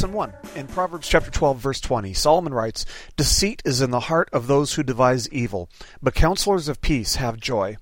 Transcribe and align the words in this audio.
Lesson 0.00 0.14
1. 0.14 0.32
In 0.56 0.66
Proverbs 0.66 1.06
chapter 1.06 1.30
12, 1.30 1.58
verse 1.58 1.78
20, 1.78 2.14
Solomon 2.14 2.54
writes, 2.54 2.86
Deceit 3.18 3.60
is 3.66 3.82
in 3.82 3.90
the 3.90 4.00
heart 4.00 4.30
of 4.32 4.46
those 4.46 4.72
who 4.72 4.82
devise 4.82 5.28
evil, 5.28 5.68
but 6.00 6.14
counselors 6.14 6.68
of 6.68 6.80
peace 6.80 7.16
have 7.16 7.38
joy. 7.38 7.76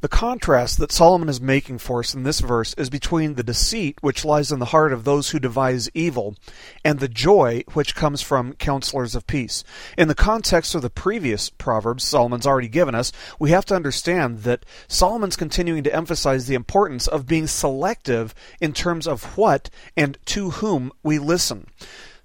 The 0.00 0.08
contrast 0.08 0.78
that 0.78 0.92
Solomon 0.92 1.28
is 1.28 1.40
making 1.40 1.78
for 1.78 2.00
us 2.00 2.14
in 2.14 2.22
this 2.22 2.40
verse 2.40 2.74
is 2.74 2.90
between 2.90 3.34
the 3.34 3.42
deceit 3.42 3.98
which 4.00 4.24
lies 4.24 4.52
in 4.52 4.58
the 4.58 4.66
heart 4.66 4.92
of 4.92 5.04
those 5.04 5.30
who 5.30 5.38
devise 5.38 5.90
evil 5.94 6.36
and 6.84 6.98
the 6.98 7.08
joy 7.08 7.64
which 7.72 7.94
comes 7.94 8.22
from 8.22 8.54
counselors 8.54 9.14
of 9.14 9.26
peace. 9.26 9.64
In 9.96 10.08
the 10.08 10.14
context 10.14 10.74
of 10.74 10.82
the 10.82 10.90
previous 10.90 11.50
Proverbs 11.50 12.04
Solomon's 12.04 12.46
already 12.46 12.68
given 12.68 12.94
us, 12.94 13.12
we 13.38 13.50
have 13.50 13.64
to 13.66 13.74
understand 13.76 14.42
that 14.42 14.64
Solomon's 14.86 15.36
continuing 15.36 15.82
to 15.84 15.94
emphasize 15.94 16.46
the 16.46 16.54
importance 16.54 17.06
of 17.06 17.26
being 17.26 17.46
selective 17.46 18.34
in 18.60 18.72
terms 18.72 19.06
of 19.06 19.36
what 19.36 19.70
and 19.96 20.18
to 20.26 20.50
whom 20.50 20.92
we 21.02 21.18
listen. 21.18 21.66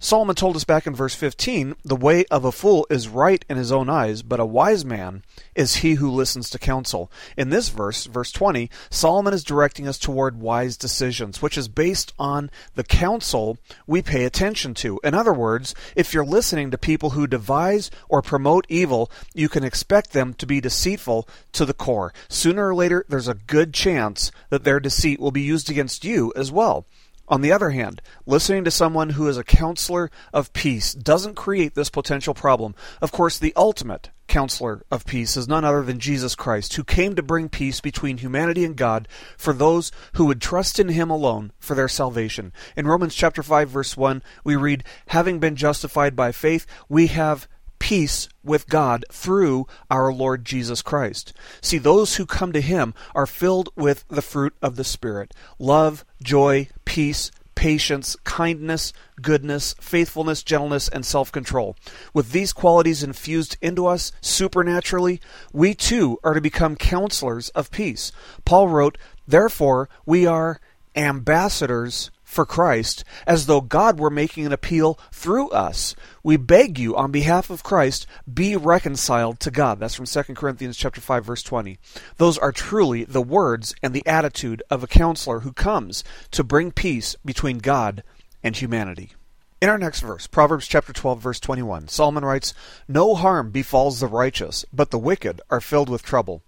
Solomon 0.04 0.36
told 0.36 0.58
us 0.58 0.66
back 0.66 0.86
in 0.86 0.94
verse 0.94 1.16
15 1.16 1.78
the 1.86 1.96
way 1.96 2.26
of 2.26 2.44
a 2.44 2.52
fool 2.52 2.86
is 2.90 3.08
right 3.08 3.46
in 3.48 3.56
his 3.56 3.72
own 3.72 3.90
eyes, 3.90 4.22
but 4.22 4.38
a 4.38 4.46
wise 4.46 4.84
man 4.84 5.24
is 5.56 5.76
he 5.76 5.94
who 5.94 6.12
listens 6.12 6.50
to 6.50 6.60
counsel. 6.60 7.10
In 7.38 7.52
this 7.52 7.70
verse, 7.70 8.06
verse 8.08 8.30
20, 8.34 8.70
Solomon 8.90 9.34
is 9.34 9.46
directing 9.46 9.88
us 9.88 9.98
toward 9.98 10.42
wise 10.42 10.76
decisions, 10.76 11.42
which 11.42 11.58
is 11.58 11.70
based 11.70 12.12
on 12.20 12.52
the 12.76 12.84
counsel 12.84 13.58
we 13.88 14.02
pay 14.02 14.26
attention 14.26 14.74
to. 14.74 15.00
In 15.06 15.14
other 15.14 15.32
words, 15.32 15.74
if 15.96 16.14
you're 16.14 16.26
listening 16.26 16.70
to 16.72 16.78
people 16.78 17.12
who 17.12 17.26
devise 17.26 17.90
or 18.10 18.22
promote 18.22 18.66
evil, 18.68 19.10
you 19.34 19.48
can 19.48 19.64
expect 19.64 20.12
them 20.12 20.34
to 20.34 20.46
be 20.46 20.60
deceitful 20.60 21.30
to 21.54 21.64
the 21.64 21.74
core. 21.74 22.14
Sooner 22.28 22.68
or 22.68 22.76
later, 22.76 23.06
there's 23.08 23.30
a 23.30 23.36
good 23.36 23.74
chance 23.74 24.34
that 24.50 24.66
their 24.66 24.82
deceit 24.82 25.22
will 25.22 25.32
be 25.32 25.40
used 25.40 25.70
against 25.70 26.04
you 26.04 26.34
as 26.36 26.52
well. 26.52 26.86
On 27.30 27.42
the 27.42 27.54
other 27.54 27.70
hand, 27.70 28.02
listening 28.26 28.66
to 28.66 28.72
someone 28.72 29.12
who 29.12 29.30
is 29.30 29.38
a 29.38 29.46
counselor 29.46 30.12
of 30.34 30.52
peace 30.52 30.94
doesn't 30.94 31.36
create 31.36 31.74
this 31.74 31.90
potential 31.90 32.34
problem. 32.34 32.76
Of 33.02 33.14
course, 33.14 33.40
the 33.40 33.54
ultimate 33.56 34.10
counselor 34.28 34.84
of 34.92 35.06
peace 35.06 35.38
is 35.38 35.48
none 35.48 35.64
other 35.64 35.84
than 35.84 36.00
Jesus 36.00 36.36
Christ, 36.36 36.74
who 36.74 36.84
came 36.84 37.16
to 37.16 37.24
bring 37.24 37.48
peace 37.48 37.80
between 37.80 38.18
humanity 38.18 38.66
and 38.66 38.76
God 38.76 39.08
for 39.38 39.54
those 39.54 39.92
who 40.14 40.26
would 40.26 40.42
trust 40.42 40.80
in 40.80 40.90
him 40.90 41.10
alone 41.10 41.54
for 41.60 41.76
their 41.76 41.88
salvation. 41.88 42.52
In 42.76 42.88
Romans 42.88 43.16
chapter 43.16 43.42
5 43.42 43.70
verse 43.70 43.96
1, 43.96 44.22
we 44.44 44.58
read, 44.58 44.84
"Having 45.08 45.40
been 45.40 45.56
justified 45.56 46.16
by 46.18 46.34
faith, 46.34 46.66
we 46.90 47.08
have 47.08 47.48
peace 47.84 48.30
with 48.46 48.70
God 48.70 49.04
through 49.12 49.68
our 49.92 50.14
Lord 50.14 50.46
Jesus 50.46 50.82
Christ. 50.82 51.34
See, 51.60 51.78
those 51.78 52.16
who 52.16 52.26
come 52.26 52.54
to 52.54 52.62
Him 52.62 52.94
are 53.14 53.28
filled 53.28 53.68
with 53.76 54.08
the 54.08 54.22
fruit 54.22 54.54
of 54.62 54.78
the 54.78 54.86
Spirit 54.86 55.34
love, 55.60 56.06
joy, 56.24 56.70
peace, 56.86 57.30
patience, 57.56 58.16
kindness, 58.24 58.94
goodness, 59.22 59.76
faithfulness, 59.82 60.44
gentleness, 60.44 60.88
and 60.88 61.06
self 61.06 61.30
control. 61.30 61.76
With 62.14 62.32
these 62.32 62.54
qualities 62.54 63.04
infused 63.04 63.58
into 63.62 63.86
us 63.86 64.14
supernaturally, 64.22 65.20
we 65.52 65.74
too 65.74 66.20
are 66.24 66.36
to 66.36 66.40
become 66.40 66.78
counselors 66.78 67.50
of 67.50 67.70
peace. 67.70 68.14
Paul 68.46 68.70
wrote, 68.70 68.98
Therefore, 69.28 69.90
we 70.06 70.26
are 70.26 70.62
ambassadors 70.96 72.12
for 72.34 72.46
Christ, 72.46 73.04
as 73.26 73.46
though 73.46 73.62
God 73.62 74.00
were 74.00 74.10
making 74.10 74.46
an 74.46 74.52
appeal 74.52 75.00
through 75.12 75.50
us. 75.50 75.96
We 76.24 76.36
beg 76.38 76.80
you 76.80 76.96
on 76.96 77.12
behalf 77.12 77.50
of 77.50 77.64
Christ, 77.64 78.06
be 78.32 78.56
reconciled 78.56 79.40
to 79.42 79.52
God. 79.52 79.80
That's 79.80 79.96
from 79.96 80.06
2 80.06 80.34
Corinthians 80.34 80.76
chapter 80.76 81.00
5 81.00 81.26
verse 81.26 81.44
20. 81.44 81.78
Those 82.18 82.38
are 82.38 82.52
truly 82.52 83.04
the 83.04 83.22
words 83.22 83.76
and 83.82 83.94
the 83.94 84.06
attitude 84.08 84.64
of 84.70 84.84
a 84.84 84.88
counselor 84.88 85.42
who 85.42 85.54
comes 85.54 86.04
to 86.32 86.44
bring 86.44 86.72
peace 86.72 87.16
between 87.24 87.60
God 87.60 88.04
and 88.44 88.56
humanity. 88.56 89.14
In 89.62 89.70
our 89.70 89.78
next 89.78 90.02
verse, 90.02 90.28
Proverbs 90.28 90.68
chapter 90.68 90.92
12 90.92 91.22
verse 91.22 91.40
21, 91.40 91.88
Solomon 91.88 92.26
writes, 92.26 92.54
"No 92.88 93.16
harm 93.16 93.50
befalls 93.50 94.02
the 94.02 94.08
righteous, 94.08 94.66
but 94.74 94.92
the 94.92 95.00
wicked 95.00 95.40
are 95.50 95.62
filled 95.62 95.88
with 95.88 96.04
trouble." 96.04 96.44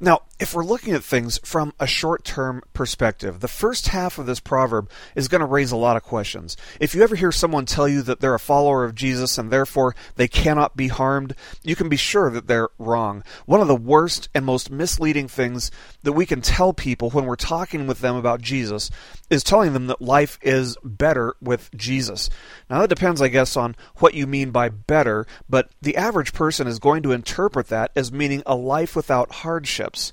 Now, 0.00 0.22
if 0.38 0.54
we're 0.54 0.64
looking 0.64 0.94
at 0.94 1.02
things 1.02 1.38
from 1.44 1.72
a 1.80 1.86
short 1.86 2.24
term 2.24 2.62
perspective, 2.72 3.40
the 3.40 3.48
first 3.48 3.88
half 3.88 4.18
of 4.18 4.26
this 4.26 4.40
proverb 4.40 4.88
is 5.14 5.28
going 5.28 5.40
to 5.40 5.46
raise 5.46 5.72
a 5.72 5.76
lot 5.76 5.96
of 5.96 6.04
questions. 6.04 6.56
If 6.78 6.94
you 6.94 7.02
ever 7.02 7.16
hear 7.16 7.32
someone 7.32 7.66
tell 7.66 7.88
you 7.88 8.02
that 8.02 8.20
they're 8.20 8.34
a 8.34 8.38
follower 8.38 8.84
of 8.84 8.94
Jesus 8.94 9.38
and 9.38 9.50
therefore 9.50 9.96
they 10.14 10.28
cannot 10.28 10.76
be 10.76 10.88
harmed, 10.88 11.34
you 11.64 11.74
can 11.74 11.88
be 11.88 11.96
sure 11.96 12.30
that 12.30 12.46
they're 12.46 12.68
wrong. 12.78 13.24
One 13.46 13.60
of 13.60 13.68
the 13.68 13.76
worst 13.76 14.28
and 14.34 14.44
most 14.44 14.70
misleading 14.70 15.28
things 15.28 15.70
that 16.02 16.12
we 16.12 16.26
can 16.26 16.40
tell 16.40 16.72
people 16.72 17.10
when 17.10 17.24
we're 17.24 17.36
talking 17.36 17.86
with 17.86 18.00
them 18.00 18.14
about 18.14 18.40
Jesus 18.40 18.90
is 19.30 19.44
telling 19.44 19.72
them 19.72 19.86
that 19.86 20.00
life 20.00 20.38
is 20.42 20.76
better 20.82 21.34
with 21.40 21.70
Jesus. 21.76 22.30
Now, 22.70 22.80
that 22.80 22.88
depends, 22.88 23.20
I 23.20 23.28
guess, 23.28 23.56
on 23.56 23.76
what 23.96 24.14
you 24.14 24.26
mean 24.26 24.50
by 24.50 24.68
better, 24.68 25.26
but 25.48 25.70
the 25.82 25.96
average 25.96 26.32
person 26.32 26.66
is 26.66 26.78
going 26.78 27.02
to 27.02 27.12
interpret 27.12 27.68
that 27.68 27.90
as 27.94 28.12
meaning 28.12 28.42
a 28.46 28.54
life 28.54 28.96
without 28.96 29.30
hardships. 29.30 30.12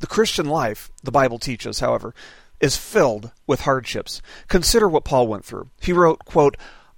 The 0.00 0.06
Christian 0.06 0.46
life, 0.46 0.90
the 1.02 1.10
Bible 1.10 1.38
teaches, 1.38 1.80
however, 1.80 2.14
is 2.60 2.76
filled 2.76 3.32
with 3.46 3.62
hardships. 3.62 4.20
Consider 4.48 4.88
what 4.88 5.04
Paul 5.04 5.26
went 5.26 5.44
through. 5.44 5.70
He 5.80 5.92
wrote, 5.92 6.24
quote, 6.24 6.56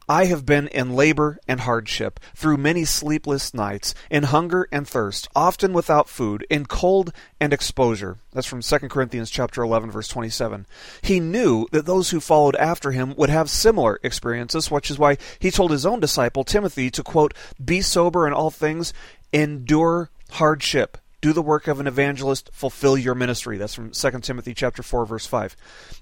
I 0.09 0.25
have 0.27 0.45
been 0.45 0.69
in 0.69 0.95
labor 0.95 1.39
and 1.47 1.61
hardship, 1.61 2.19
through 2.35 2.57
many 2.57 2.85
sleepless 2.85 3.55
nights, 3.55 3.95
in 4.11 4.25
hunger 4.25 4.69
and 4.73 4.87
thirst, 4.87 5.29
often 5.35 5.73
without 5.73 6.09
food, 6.09 6.47
in 6.51 6.67
cold 6.67 7.13
and 7.41 7.53
exposure. 7.53 8.19
That's 8.33 8.47
from 8.47 8.63
2 8.63 8.79
Corinthians 8.89 9.31
chapter 9.31 9.63
11 9.63 9.91
verse 9.91 10.09
27. 10.09 10.67
He 11.03 11.21
knew 11.21 11.67
that 11.73 11.87
those 11.87 12.11
who 12.11 12.21
followed 12.21 12.57
after 12.57 12.91
him 12.91 13.15
would 13.17 13.31
have 13.31 13.49
similar 13.49 14.01
experiences, 14.03 14.71
which 14.71 14.91
is 14.91 14.99
why 14.99 15.19
he 15.39 15.51
told 15.51 15.71
his 15.71 15.87
own 15.87 16.01
disciple 16.01 16.45
Timothy 16.45 16.91
to 16.91 17.03
quote, 17.03 17.35
"Be 17.65 17.81
sober 17.81 18.27
in 18.27 18.33
all 18.33 18.51
things, 18.51 18.93
endure 19.33 20.11
hardship, 20.33 20.99
do 21.23 21.33
the 21.33 21.41
work 21.41 21.69
of 21.69 21.81
an 21.81 21.87
evangelist, 21.87 22.51
fulfill 22.53 22.99
your 22.99 23.15
ministry. 23.15 23.57
That's 23.57 23.75
from 23.75 23.93
2 23.93 24.11
Timothy 24.21 24.53
chapter 24.53 24.83
4 24.83 25.07
verse 25.07 25.25
5. 25.25 25.57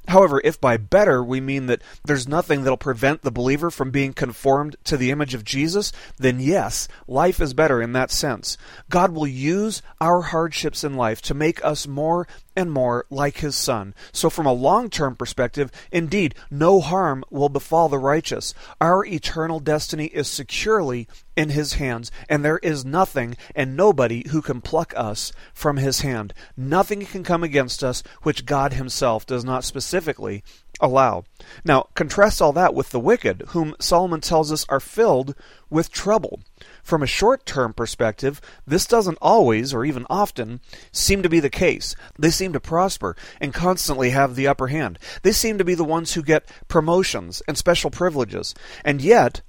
However, 0.08 0.41
if 0.42 0.60
by 0.60 0.78
better 0.78 1.22
we 1.22 1.41
mean 1.41 1.66
that 1.66 1.82
there's 2.04 2.26
nothing 2.26 2.64
that'll 2.64 2.78
prevent 2.78 3.20
the 3.22 3.31
believer 3.31 3.70
from 3.70 3.91
being 3.91 4.14
conformed 4.14 4.76
to 4.84 4.97
the 4.97 5.10
image 5.10 5.34
of 5.34 5.44
Jesus, 5.44 5.92
then 6.16 6.41
yes, 6.41 6.88
life 7.06 7.38
is 7.38 7.54
better 7.54 7.82
in 7.82 7.92
that 7.92 8.10
sense. 8.10 8.56
God 8.88 9.12
will 9.12 9.26
use 9.26 9.82
our 10.00 10.22
hardships 10.22 10.82
in 10.82 10.94
life 10.94 11.20
to 11.22 11.34
make 11.34 11.62
us 11.62 11.87
more 11.87 12.26
and 12.56 12.72
more 12.72 13.04
like 13.10 13.38
his 13.38 13.54
son. 13.54 13.94
So 14.12 14.31
from 14.31 14.47
a 14.47 14.52
long-term 14.52 15.16
perspective, 15.16 15.70
indeed, 15.92 16.34
no 16.50 16.81
harm 16.81 17.25
will 17.31 17.48
befall 17.48 17.88
the 17.88 17.98
righteous. 17.98 18.54
Our 18.81 19.04
eternal 19.04 19.60
destiny 19.60 20.06
is 20.06 20.28
securely 20.28 21.08
in 21.41 21.49
his 21.49 21.73
hands, 21.75 22.12
and 22.28 22.45
there 22.45 22.59
is 22.59 22.84
nothing 22.84 23.34
and 23.55 23.75
nobody 23.75 24.28
who 24.28 24.43
can 24.43 24.61
pluck 24.61 24.93
us 24.95 25.33
from 25.55 25.78
his 25.78 26.03
hand. 26.03 26.34
Nothing 26.55 27.06
can 27.06 27.25
come 27.25 27.43
against 27.43 27.83
us 27.83 28.03
which 28.23 28.45
God 28.45 28.75
himself 28.75 29.25
does 29.25 29.43
not 29.43 29.65
specifically 29.65 30.45
allow. 30.83 31.25
Now, 31.65 31.89
contrast 31.95 32.43
all 32.43 32.53
that 32.53 32.75
with 32.75 32.91
the 32.91 33.00
wicked, 33.00 33.45
whom 33.49 33.75
Solomon 33.81 34.21
tells 34.21 34.53
us 34.53 34.67
are 34.69 34.81
filled 34.81 35.34
with 35.71 35.91
trouble. 35.91 36.41
From 36.82 37.03
a 37.03 37.06
short 37.06 37.47
term 37.47 37.73
perspective, 37.73 38.41
this 38.67 38.85
doesn't 38.87 39.19
always, 39.23 39.73
or 39.73 39.87
even 39.87 40.06
often, 40.11 40.61
seem 40.93 41.23
to 41.23 41.29
be 41.31 41.41
the 41.41 41.49
case. 41.49 41.94
They 42.19 42.31
seem 42.31 42.53
to 42.53 42.61
prosper 42.61 43.17
and 43.41 43.55
constantly 43.55 44.11
have 44.11 44.37
the 44.37 44.47
upper 44.47 44.67
hand. 44.67 44.99
They 45.23 45.32
seem 45.32 45.56
to 45.56 45.64
be 45.64 45.75
the 45.75 45.85
ones 45.85 46.12
who 46.12 46.23
get 46.23 46.50
promotions 46.69 47.43
and 47.49 47.56
special 47.56 47.91
privileges. 47.91 48.55
And 48.85 49.00
yet, 49.00 49.41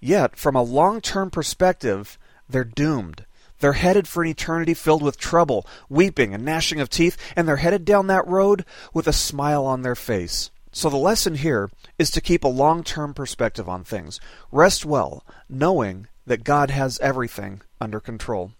yet, 0.00 0.36
from 0.36 0.54
a 0.54 0.62
long 0.62 1.00
term 1.00 1.30
perspective, 1.30 2.18
they're 2.48 2.64
doomed. 2.64 3.24
They're 3.58 3.72
headed 3.72 4.06
for 4.06 4.22
an 4.22 4.28
eternity 4.28 4.74
filled 4.74 5.02
with 5.02 5.18
trouble, 5.18 5.66
weeping, 5.88 6.34
and 6.34 6.44
gnashing 6.44 6.80
of 6.80 6.90
teeth, 6.90 7.16
and 7.34 7.48
they're 7.48 7.56
headed 7.56 7.84
down 7.84 8.06
that 8.08 8.26
road 8.26 8.64
with 8.92 9.06
a 9.06 9.12
smile 9.12 9.64
on 9.64 9.82
their 9.82 9.94
face. 9.94 10.50
So 10.72 10.90
the 10.90 10.98
lesson 10.98 11.36
here 11.36 11.70
is 11.98 12.10
to 12.10 12.20
keep 12.20 12.44
a 12.44 12.48
long 12.48 12.84
term 12.84 13.14
perspective 13.14 13.66
on 13.66 13.82
things. 13.82 14.20
Rest 14.52 14.84
well, 14.84 15.24
knowing 15.48 16.06
that 16.26 16.44
God 16.44 16.70
has 16.70 16.98
everything 16.98 17.62
under 17.80 17.98
control. 17.98 18.52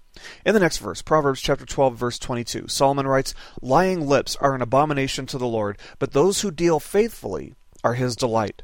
In 0.47 0.55
the 0.55 0.61
next 0.61 0.79
verse, 0.79 1.03
Proverbs 1.03 1.43
chapter 1.43 1.67
12 1.67 1.95
verse 1.95 2.19
22, 2.19 2.69
Solomon 2.69 3.07
writes, 3.07 3.35
"Lying 3.61 4.07
lips 4.07 4.35
are 4.37 4.55
an 4.55 4.63
abomination 4.63 5.27
to 5.27 5.37
the 5.37 5.47
Lord, 5.47 5.79
but 5.99 6.13
those 6.13 6.41
who 6.41 6.51
deal 6.51 6.81
faithfully 6.81 7.55
are 7.85 7.95
his 7.95 8.17
delight." 8.17 8.63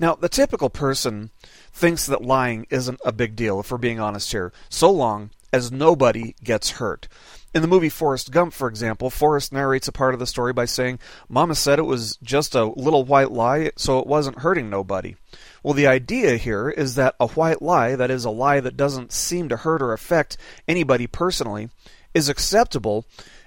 Now, 0.00 0.14
the 0.14 0.30
typical 0.30 0.70
person 0.70 1.28
thinks 1.74 2.06
that 2.06 2.24
lying 2.24 2.66
isn't 2.70 3.00
a 3.04 3.12
big 3.12 3.36
deal 3.36 3.60
if 3.60 3.70
we're 3.70 3.76
being 3.76 4.00
honest 4.00 4.32
here, 4.32 4.50
so 4.70 4.90
long 4.90 5.28
as 5.52 5.70
nobody 5.70 6.34
gets 6.42 6.70
hurt. 6.70 7.06
In 7.54 7.60
the 7.60 7.68
movie 7.68 7.90
Forrest 7.90 8.30
Gump, 8.30 8.54
for 8.54 8.66
example, 8.66 9.10
Forrest 9.10 9.52
narrates 9.52 9.88
a 9.88 9.92
part 9.92 10.14
of 10.14 10.20
the 10.20 10.26
story 10.26 10.54
by 10.54 10.64
saying, 10.64 11.00
Mama 11.28 11.54
said 11.54 11.78
it 11.78 11.82
was 11.82 12.16
just 12.22 12.54
a 12.54 12.64
little 12.64 13.04
white 13.04 13.30
lie, 13.30 13.72
so 13.76 13.98
it 13.98 14.06
wasn't 14.06 14.38
hurting 14.38 14.70
nobody. 14.70 15.16
Well, 15.62 15.74
the 15.74 15.88
idea 15.88 16.38
here 16.38 16.70
is 16.70 16.94
that 16.94 17.14
a 17.20 17.26
white 17.26 17.60
lie, 17.60 17.94
that 17.94 18.10
is, 18.10 18.24
a 18.24 18.30
lie 18.30 18.60
that 18.60 18.78
doesn't 18.78 19.12
seem 19.12 19.50
to 19.50 19.58
hurt 19.58 19.82
or 19.82 19.92
affect 19.92 20.38
anybody 20.66 21.08
personally, 21.08 21.68
is 22.14 22.30
acceptable 22.30 23.04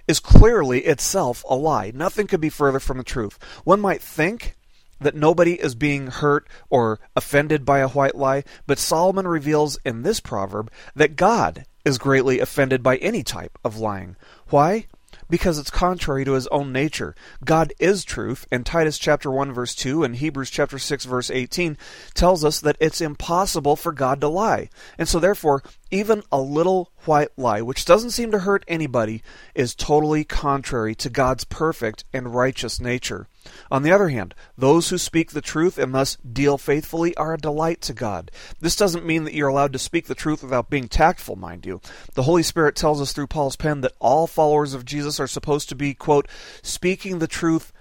is 0.07 0.19
clearly 0.19 0.81
itself 0.81 1.43
a 1.49 1.55
lie. 1.55 1.91
Nothing 1.95 2.27
could 2.27 2.41
be 2.41 2.49
further 2.49 2.79
from 2.79 2.97
the 2.97 3.03
truth. 3.03 3.39
One 3.63 3.81
might 3.81 4.01
think 4.01 4.55
that 5.03 5.15
nobody 5.15 5.53
is 5.53 5.75
being 5.75 6.07
hurt 6.07 6.47
or 6.69 6.99
offended 7.15 7.65
by 7.65 7.79
a 7.79 7.89
white 7.89 8.15
lie, 8.15 8.43
but 8.65 8.79
Solomon 8.79 9.27
reveals 9.27 9.77
in 9.85 10.01
this 10.01 10.19
proverb 10.19 10.71
that 10.95 11.15
God 11.15 11.65
is 11.85 11.97
greatly 11.97 12.39
offended 12.39 12.81
by 12.81 12.97
any 12.97 13.23
type 13.23 13.57
of 13.63 13.77
lying. 13.77 14.15
Why? 14.49 14.87
because 15.29 15.57
it's 15.57 15.71
contrary 15.71 16.25
to 16.25 16.33
his 16.33 16.47
own 16.47 16.71
nature. 16.71 17.15
God 17.43 17.73
is 17.79 18.03
truth, 18.03 18.45
and 18.51 18.65
Titus 18.65 18.97
chapter 18.99 19.31
1 19.31 19.51
verse 19.51 19.73
2 19.73 20.03
and 20.03 20.15
Hebrews 20.15 20.49
chapter 20.49 20.77
6 20.77 21.05
verse 21.05 21.31
18 21.31 21.77
tells 22.13 22.43
us 22.43 22.59
that 22.59 22.77
it's 22.79 23.01
impossible 23.01 23.75
for 23.75 23.91
God 23.91 24.21
to 24.21 24.27
lie. 24.27 24.69
And 24.97 25.07
so 25.07 25.19
therefore, 25.19 25.63
even 25.91 26.23
a 26.31 26.39
little 26.39 26.91
white 27.05 27.29
lie, 27.37 27.61
which 27.61 27.85
doesn't 27.85 28.11
seem 28.11 28.31
to 28.31 28.39
hurt 28.39 28.63
anybody, 28.67 29.23
is 29.55 29.75
totally 29.75 30.23
contrary 30.23 30.95
to 30.95 31.09
God's 31.09 31.45
perfect 31.45 32.05
and 32.13 32.35
righteous 32.35 32.79
nature. 32.79 33.27
On 33.71 33.83
the 33.83 33.91
other 33.91 34.09
hand, 34.09 34.33
those 34.57 34.89
who 34.89 34.97
speak 34.97 35.31
the 35.31 35.41
truth 35.41 35.77
and 35.77 35.93
thus 35.93 36.17
deal 36.17 36.57
faithfully 36.57 37.15
are 37.17 37.33
a 37.33 37.37
delight 37.37 37.81
to 37.81 37.93
God. 37.93 38.31
This 38.59 38.75
doesn't 38.75 39.05
mean 39.05 39.23
that 39.23 39.33
you're 39.33 39.47
allowed 39.47 39.73
to 39.73 39.79
speak 39.79 40.07
the 40.07 40.15
truth 40.15 40.43
without 40.43 40.69
being 40.69 40.87
tactful, 40.87 41.35
mind 41.35 41.65
you. 41.65 41.81
The 42.13 42.23
Holy 42.23 42.43
Spirit 42.43 42.75
tells 42.75 43.01
us 43.01 43.13
through 43.13 43.27
Paul's 43.27 43.55
pen 43.55 43.81
that 43.81 43.95
all 43.99 44.27
followers 44.27 44.73
of 44.73 44.85
Jesus 44.85 45.19
are 45.19 45.27
supposed 45.27 45.69
to 45.69 45.75
be, 45.75 45.93
quote, 45.93 46.27
speaking 46.61 47.19
the 47.19 47.27
truth 47.27 47.73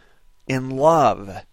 in 0.47 0.71
love. 0.71 1.45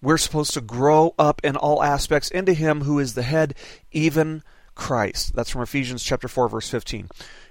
We're 0.00 0.18
supposed 0.18 0.54
to 0.54 0.60
grow 0.60 1.14
up 1.18 1.40
in 1.44 1.56
all 1.56 1.82
aspects 1.82 2.30
into 2.30 2.54
Him 2.54 2.82
who 2.82 2.98
is 2.98 3.14
the 3.14 3.22
head, 3.22 3.54
even 3.92 4.42
Christ. 4.74 5.34
That's 5.34 5.50
from 5.50 5.62
Ephesians 5.62 6.02
chapter 6.02 6.28
4 6.28 6.48
verse 6.48 6.68
15. 6.68 7.08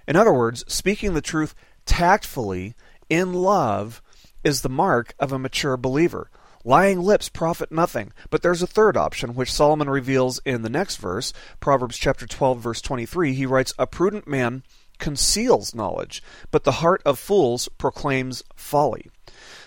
In 0.08 0.16
other 0.16 0.34
words, 0.34 0.66
speaking 0.68 1.14
the 1.14 1.22
truth 1.22 1.56
tactfully 1.86 2.76
in 3.10 3.34
love 3.34 4.02
is 4.44 4.62
the 4.62 4.70
mark 4.70 5.14
of 5.20 5.32
a 5.32 5.40
mature 5.40 5.78
believer. 5.78 6.30
Lying 6.64 7.00
lips 7.00 7.30
profit 7.30 7.72
nothing. 7.72 8.14
But 8.30 8.42
there's 8.42 8.62
a 8.62 8.68
third 8.68 8.96
option, 8.96 9.34
which 9.34 9.52
Solomon 9.52 9.90
reveals 9.90 10.40
in 10.46 10.62
the 10.62 10.70
next 10.70 10.98
verse, 10.98 11.34
Proverbs 11.60 11.98
chapter 11.98 12.28
12, 12.28 12.60
verse 12.60 12.82
23. 12.82 13.34
He 13.34 13.46
writes, 13.46 13.74
A 13.80 13.88
prudent 13.88 14.28
man 14.28 14.64
conceals 15.00 15.74
knowledge, 15.74 16.22
but 16.52 16.64
the 16.64 16.74
heart 16.74 17.02
of 17.06 17.18
fools 17.18 17.68
proclaims 17.78 18.44
folly. 18.56 19.10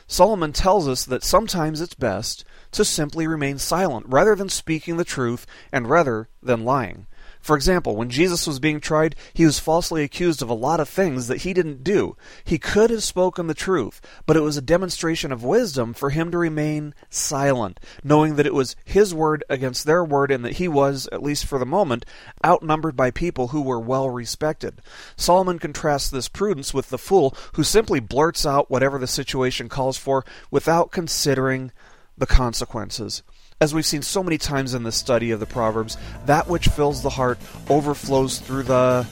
Solomon 0.06 0.52
tells 0.52 0.86
us 0.86 1.04
that 1.04 1.24
sometimes 1.24 1.80
it's 1.80 1.94
best 1.94 2.44
to 2.70 2.84
simply 2.84 3.26
remain 3.26 3.58
silent 3.58 4.06
rather 4.08 4.36
than 4.36 4.48
speaking 4.48 4.96
the 4.96 5.04
truth 5.04 5.46
and 5.72 5.88
rather 5.88 6.28
than 6.42 6.64
lying. 6.64 7.06
For 7.44 7.56
example, 7.56 7.94
when 7.94 8.08
Jesus 8.08 8.46
was 8.46 8.58
being 8.58 8.80
tried, 8.80 9.14
he 9.34 9.44
was 9.44 9.58
falsely 9.58 10.02
accused 10.02 10.40
of 10.40 10.48
a 10.48 10.54
lot 10.54 10.80
of 10.80 10.88
things 10.88 11.28
that 11.28 11.42
he 11.42 11.52
didn't 11.52 11.84
do. 11.84 12.16
He 12.42 12.56
could 12.56 12.88
have 12.88 13.02
spoken 13.02 13.48
the 13.48 13.52
truth, 13.52 14.00
but 14.24 14.38
it 14.38 14.40
was 14.40 14.56
a 14.56 14.62
demonstration 14.62 15.30
of 15.30 15.44
wisdom 15.44 15.92
for 15.92 16.08
him 16.08 16.30
to 16.30 16.38
remain 16.38 16.94
silent, 17.10 17.80
knowing 18.02 18.36
that 18.36 18.46
it 18.46 18.54
was 18.54 18.76
his 18.86 19.12
word 19.12 19.44
against 19.50 19.84
their 19.84 20.02
word 20.02 20.30
and 20.30 20.42
that 20.42 20.54
he 20.54 20.68
was, 20.68 21.06
at 21.12 21.22
least 21.22 21.44
for 21.44 21.58
the 21.58 21.66
moment, 21.66 22.06
outnumbered 22.42 22.96
by 22.96 23.10
people 23.10 23.48
who 23.48 23.60
were 23.60 23.78
well 23.78 24.08
respected. 24.08 24.80
Solomon 25.14 25.58
contrasts 25.58 26.08
this 26.08 26.28
prudence 26.28 26.72
with 26.72 26.88
the 26.88 26.96
fool 26.96 27.36
who 27.56 27.62
simply 27.62 28.00
blurts 28.00 28.46
out 28.46 28.70
whatever 28.70 28.98
the 28.98 29.06
situation 29.06 29.68
calls 29.68 29.98
for 29.98 30.24
without 30.50 30.90
considering 30.90 31.72
the 32.16 32.26
consequences. 32.26 33.22
As 33.64 33.72
we've 33.72 33.86
seen 33.86 34.02
so 34.02 34.22
many 34.22 34.36
times 34.36 34.74
in 34.74 34.82
the 34.82 34.92
study 34.92 35.30
of 35.30 35.40
the 35.40 35.46
Proverbs, 35.46 35.96
that 36.26 36.48
which 36.48 36.68
fills 36.68 37.02
the 37.02 37.08
heart 37.08 37.38
overflows 37.70 38.38
through 38.38 38.64
the 38.64 39.06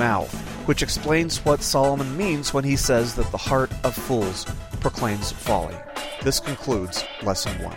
mouth, 0.00 0.34
which 0.66 0.82
explains 0.82 1.44
what 1.44 1.62
Solomon 1.62 2.16
means 2.16 2.52
when 2.52 2.64
he 2.64 2.74
says 2.74 3.14
that 3.14 3.30
the 3.30 3.38
heart 3.38 3.70
of 3.84 3.94
fools 3.94 4.46
proclaims 4.80 5.30
folly. 5.30 5.76
This 6.24 6.40
concludes 6.40 7.04
Lesson 7.22 7.52
1. 7.62 7.76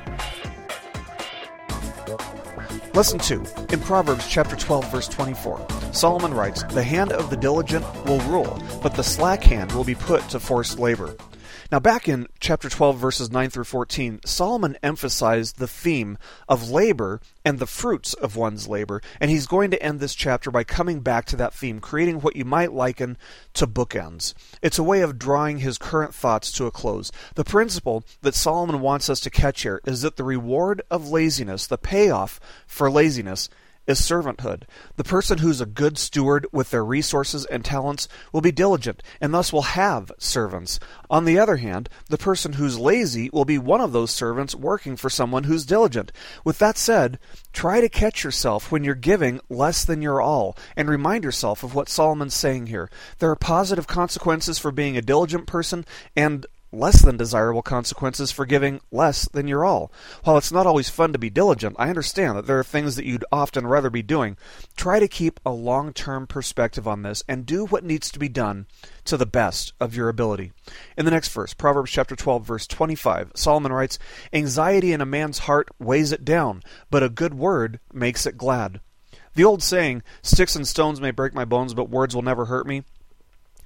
Lesson 2.95 3.19
2. 3.19 3.45
In 3.69 3.79
Proverbs 3.81 4.27
chapter 4.27 4.55
12 4.55 4.91
verse 4.91 5.07
24, 5.07 5.67
Solomon 5.91 6.33
writes, 6.33 6.63
"The 6.63 6.81
hand 6.81 7.11
of 7.11 7.29
the 7.29 7.37
diligent 7.37 7.85
will 8.05 8.21
rule, 8.21 8.59
but 8.81 8.95
the 8.95 9.03
slack 9.03 9.43
hand 9.43 9.71
will 9.71 9.83
be 9.83 9.93
put 9.93 10.27
to 10.29 10.39
forced 10.39 10.79
labor." 10.79 11.15
Now, 11.69 11.79
back 11.79 12.07
in 12.07 12.27
chapter 12.39 12.69
12, 12.69 12.97
verses 12.97 13.29
9 13.29 13.49
through 13.49 13.65
14, 13.65 14.21
Solomon 14.25 14.77
emphasized 14.81 15.57
the 15.57 15.67
theme 15.67 16.17
of 16.47 16.69
labor 16.69 17.19
and 17.43 17.59
the 17.59 17.67
fruits 17.67 18.13
of 18.13 18.37
one's 18.37 18.69
labor, 18.69 19.01
and 19.19 19.29
he's 19.29 19.47
going 19.47 19.71
to 19.71 19.83
end 19.83 19.99
this 19.99 20.15
chapter 20.15 20.49
by 20.49 20.63
coming 20.63 21.01
back 21.01 21.25
to 21.25 21.35
that 21.35 21.53
theme, 21.53 21.79
creating 21.79 22.21
what 22.21 22.37
you 22.37 22.45
might 22.45 22.71
liken 22.71 23.17
to 23.53 23.67
bookends. 23.67 24.33
It's 24.61 24.79
a 24.79 24.83
way 24.83 25.01
of 25.01 25.19
drawing 25.19 25.59
his 25.59 25.77
current 25.77 26.15
thoughts 26.15 26.53
to 26.53 26.67
a 26.67 26.71
close. 26.71 27.11
The 27.35 27.43
principle 27.43 28.05
that 28.21 28.35
Solomon 28.35 28.79
wants 28.79 29.09
us 29.09 29.19
to 29.21 29.29
catch 29.29 29.63
here 29.63 29.81
is 29.85 30.03
that 30.03 30.15
the 30.15 30.23
reward 30.23 30.81
of 30.89 31.09
laziness, 31.09 31.67
the 31.67 31.77
payoff 31.77 32.39
for 32.65 32.89
laziness, 32.89 33.49
is 33.87 34.01
servanthood. 34.01 34.63
The 34.97 35.03
person 35.03 35.39
who's 35.39 35.61
a 35.61 35.65
good 35.65 35.97
steward 35.97 36.45
with 36.51 36.69
their 36.69 36.83
resources 36.83 37.45
and 37.45 37.63
talents 37.63 38.07
will 38.31 38.41
be 38.41 38.51
diligent 38.51 39.01
and 39.21 39.33
thus 39.33 39.53
will 39.53 39.63
have 39.63 40.11
servants. 40.17 40.79
On 41.09 41.25
the 41.25 41.39
other 41.39 41.57
hand, 41.57 41.89
the 42.09 42.17
person 42.17 42.53
who's 42.53 42.77
lazy 42.77 43.29
will 43.31 43.45
be 43.45 43.57
one 43.57 43.81
of 43.81 43.93
those 43.93 44.11
servants 44.11 44.53
working 44.53 44.97
for 44.97 45.09
someone 45.09 45.45
who's 45.45 45.65
diligent. 45.65 46.11
With 46.43 46.59
that 46.59 46.77
said, 46.77 47.17
try 47.53 47.81
to 47.81 47.89
catch 47.89 48.23
yourself 48.23 48.71
when 48.71 48.83
you're 48.83 48.95
giving 48.95 49.39
less 49.49 49.85
than 49.85 50.01
your 50.01 50.21
all 50.21 50.57
and 50.75 50.89
remind 50.89 51.23
yourself 51.23 51.63
of 51.63 51.73
what 51.73 51.89
Solomon's 51.89 52.33
saying 52.33 52.67
here. 52.67 52.89
There 53.19 53.31
are 53.31 53.35
positive 53.35 53.87
consequences 53.87 54.59
for 54.59 54.71
being 54.71 54.97
a 54.97 55.01
diligent 55.01 55.47
person 55.47 55.85
and 56.15 56.45
less 56.77 57.01
than 57.01 57.17
desirable 57.17 57.61
consequences 57.61 58.31
for 58.31 58.45
giving 58.45 58.79
less 58.91 59.27
than 59.29 59.47
your 59.47 59.65
all. 59.65 59.91
While 60.23 60.37
it's 60.37 60.51
not 60.51 60.67
always 60.67 60.89
fun 60.89 61.11
to 61.13 61.19
be 61.19 61.29
diligent, 61.29 61.75
I 61.79 61.89
understand 61.89 62.37
that 62.37 62.45
there 62.45 62.59
are 62.59 62.63
things 62.63 62.95
that 62.95 63.05
you'd 63.05 63.25
often 63.31 63.65
rather 63.65 63.89
be 63.89 64.01
doing. 64.03 64.37
Try 64.75 64.99
to 64.99 65.07
keep 65.07 65.39
a 65.45 65.51
long 65.51 65.91
term 65.93 66.27
perspective 66.27 66.87
on 66.87 67.01
this 67.01 67.23
and 67.27 67.45
do 67.45 67.65
what 67.65 67.83
needs 67.83 68.11
to 68.11 68.19
be 68.19 68.29
done 68.29 68.67
to 69.05 69.17
the 69.17 69.25
best 69.25 69.73
of 69.79 69.95
your 69.95 70.09
ability. 70.09 70.51
In 70.97 71.05
the 71.05 71.11
next 71.11 71.29
verse, 71.29 71.53
Proverbs 71.53 71.91
chapter 71.91 72.15
12 72.15 72.45
verse 72.45 72.67
25, 72.67 73.31
Solomon 73.35 73.73
writes, 73.73 73.97
"Anxiety 74.31 74.93
in 74.93 75.01
a 75.01 75.05
man's 75.05 75.39
heart 75.39 75.69
weighs 75.79 76.11
it 76.11 76.23
down, 76.23 76.61
but 76.91 77.03
a 77.03 77.09
good 77.09 77.33
word 77.33 77.79
makes 77.91 78.25
it 78.25 78.37
glad." 78.37 78.81
The 79.35 79.43
old 79.43 79.61
saying, 79.61 80.03
"Sticks 80.21 80.55
and 80.55 80.67
stones 80.67 80.99
may 80.99 81.11
break 81.11 81.33
my 81.33 81.45
bones, 81.45 81.73
but 81.73 81.89
words 81.89 82.15
will 82.15 82.23
never 82.23 82.45
hurt 82.45 82.65
me," 82.65 82.83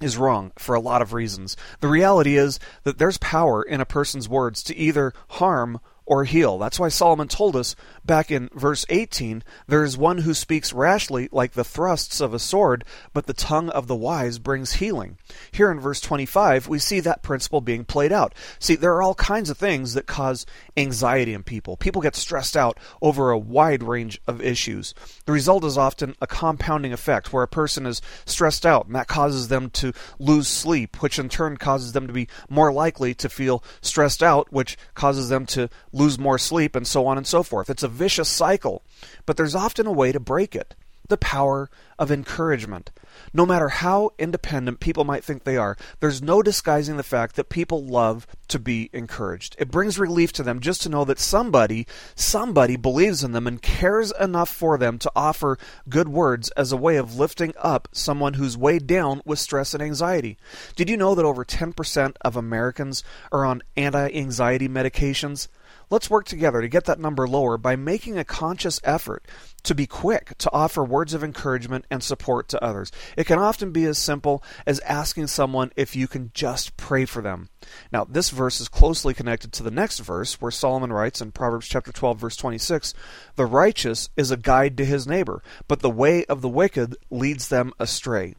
is 0.02 0.16
wrong 0.16 0.52
for 0.58 0.74
a 0.74 0.80
lot 0.80 1.02
of 1.02 1.12
reasons. 1.12 1.56
The 1.80 1.88
reality 1.88 2.36
is 2.36 2.58
that 2.84 2.98
there's 2.98 3.18
power 3.18 3.62
in 3.62 3.80
a 3.80 3.86
person's 3.86 4.28
words 4.28 4.62
to 4.64 4.76
either 4.76 5.12
harm 5.28 5.80
or 6.04 6.24
heal. 6.24 6.58
That's 6.58 6.80
why 6.80 6.88
Solomon 6.88 7.28
told 7.28 7.56
us 7.56 7.76
back 8.04 8.30
in 8.30 8.48
verse 8.54 8.84
18 8.88 9.42
there 9.66 9.84
is 9.84 9.96
one 9.96 10.18
who 10.18 10.34
speaks 10.34 10.72
rashly 10.72 11.28
like 11.32 11.52
the 11.52 11.64
thrusts 11.64 12.20
of 12.20 12.34
a 12.34 12.38
sword, 12.38 12.84
but 13.12 13.26
the 13.26 13.32
tongue 13.32 13.68
of 13.70 13.86
the 13.86 13.96
wise 13.96 14.38
brings 14.38 14.74
healing. 14.74 15.18
Here 15.50 15.70
in 15.70 15.80
verse 15.80 16.00
25, 16.00 16.68
we 16.68 16.78
see 16.78 17.00
that 17.00 17.22
principle 17.22 17.60
being 17.60 17.84
played 17.84 18.12
out. 18.12 18.34
See, 18.58 18.74
there 18.74 18.94
are 18.94 19.02
all 19.02 19.14
kinds 19.14 19.50
of 19.50 19.58
things 19.58 19.94
that 19.94 20.06
cause 20.06 20.46
anxiety 20.76 21.34
in 21.34 21.42
people. 21.42 21.76
People 21.76 22.02
get 22.02 22.16
stressed 22.16 22.56
out 22.56 22.78
over 23.00 23.30
a 23.30 23.38
wide 23.38 23.82
range 23.82 24.20
of 24.26 24.40
issues. 24.40 24.94
The 25.26 25.32
result 25.32 25.64
is 25.64 25.78
often 25.78 26.14
a 26.20 26.26
compounding 26.26 26.92
effect 26.92 27.32
where 27.32 27.42
a 27.42 27.48
person 27.48 27.86
is 27.86 28.02
stressed 28.24 28.66
out 28.66 28.86
and 28.86 28.94
that 28.94 29.08
causes 29.08 29.48
them 29.48 29.70
to 29.70 29.92
lose 30.18 30.48
sleep, 30.48 31.02
which 31.02 31.18
in 31.18 31.28
turn 31.28 31.56
causes 31.56 31.92
them 31.92 32.06
to 32.06 32.12
be 32.12 32.28
more 32.48 32.72
likely 32.72 33.14
to 33.14 33.28
feel 33.28 33.62
stressed 33.80 34.22
out, 34.22 34.52
which 34.52 34.76
causes 34.94 35.28
them 35.28 35.46
to 35.46 35.68
lose 35.92 36.18
more 36.18 36.38
sleep, 36.38 36.74
and 36.74 36.86
so 36.86 37.06
on 37.06 37.16
and 37.16 37.26
so 37.26 37.42
forth. 37.42 37.70
It's 37.70 37.82
a 37.82 37.88
vicious 37.92 38.28
cycle, 38.28 38.82
but 39.26 39.36
there's 39.36 39.54
often 39.54 39.86
a 39.86 39.92
way 39.92 40.12
to 40.12 40.20
break 40.20 40.56
it 40.56 40.74
the 41.12 41.16
power 41.18 41.68
of 41.98 42.10
encouragement. 42.10 42.90
No 43.34 43.44
matter 43.44 43.68
how 43.68 44.12
independent 44.18 44.80
people 44.80 45.04
might 45.04 45.22
think 45.22 45.44
they 45.44 45.58
are, 45.58 45.76
there's 46.00 46.22
no 46.22 46.40
disguising 46.40 46.96
the 46.96 47.02
fact 47.02 47.36
that 47.36 47.50
people 47.50 47.84
love 47.84 48.26
to 48.48 48.58
be 48.58 48.88
encouraged. 48.94 49.54
It 49.58 49.70
brings 49.70 49.98
relief 49.98 50.32
to 50.32 50.42
them 50.42 50.60
just 50.60 50.80
to 50.82 50.88
know 50.88 51.04
that 51.04 51.18
somebody, 51.18 51.86
somebody 52.14 52.76
believes 52.76 53.22
in 53.22 53.32
them 53.32 53.46
and 53.46 53.60
cares 53.60 54.10
enough 54.18 54.48
for 54.48 54.78
them 54.78 54.98
to 55.00 55.12
offer 55.14 55.58
good 55.86 56.08
words 56.08 56.50
as 56.52 56.72
a 56.72 56.78
way 56.78 56.96
of 56.96 57.16
lifting 57.16 57.52
up 57.58 57.88
someone 57.92 58.34
who's 58.34 58.56
weighed 58.56 58.86
down 58.86 59.20
with 59.26 59.38
stress 59.38 59.74
and 59.74 59.82
anxiety. 59.82 60.38
Did 60.76 60.88
you 60.88 60.96
know 60.96 61.14
that 61.14 61.26
over 61.26 61.44
10% 61.44 62.16
of 62.22 62.36
Americans 62.36 63.04
are 63.30 63.44
on 63.44 63.62
anti 63.76 64.10
anxiety 64.14 64.68
medications? 64.68 65.48
Let's 65.92 66.08
work 66.08 66.24
together 66.24 66.62
to 66.62 66.68
get 66.68 66.86
that 66.86 66.98
number 66.98 67.28
lower 67.28 67.58
by 67.58 67.76
making 67.76 68.16
a 68.16 68.24
conscious 68.24 68.80
effort 68.82 69.26
to 69.64 69.74
be 69.74 69.86
quick 69.86 70.32
to 70.38 70.50
offer 70.50 70.82
words 70.82 71.12
of 71.12 71.22
encouragement 71.22 71.84
and 71.90 72.02
support 72.02 72.48
to 72.48 72.64
others. 72.64 72.90
It 73.14 73.26
can 73.26 73.38
often 73.38 73.72
be 73.72 73.84
as 73.84 73.98
simple 73.98 74.42
as 74.66 74.80
asking 74.80 75.26
someone 75.26 75.70
if 75.76 75.94
you 75.94 76.08
can 76.08 76.30
just 76.32 76.78
pray 76.78 77.04
for 77.04 77.20
them. 77.20 77.50
Now, 77.92 78.04
this 78.04 78.30
verse 78.30 78.58
is 78.58 78.68
closely 78.68 79.12
connected 79.12 79.52
to 79.52 79.62
the 79.62 79.70
next 79.70 79.98
verse 79.98 80.40
where 80.40 80.50
Solomon 80.50 80.94
writes 80.94 81.20
in 81.20 81.30
Proverbs 81.30 81.68
chapter 81.68 81.92
12 81.92 82.18
verse 82.18 82.36
26, 82.36 82.94
"The 83.36 83.44
righteous 83.44 84.08
is 84.16 84.30
a 84.30 84.38
guide 84.38 84.78
to 84.78 84.86
his 84.86 85.06
neighbor, 85.06 85.42
but 85.68 85.80
the 85.80 85.90
way 85.90 86.24
of 86.24 86.40
the 86.40 86.48
wicked 86.48 86.96
leads 87.10 87.48
them 87.48 87.70
astray." 87.78 88.34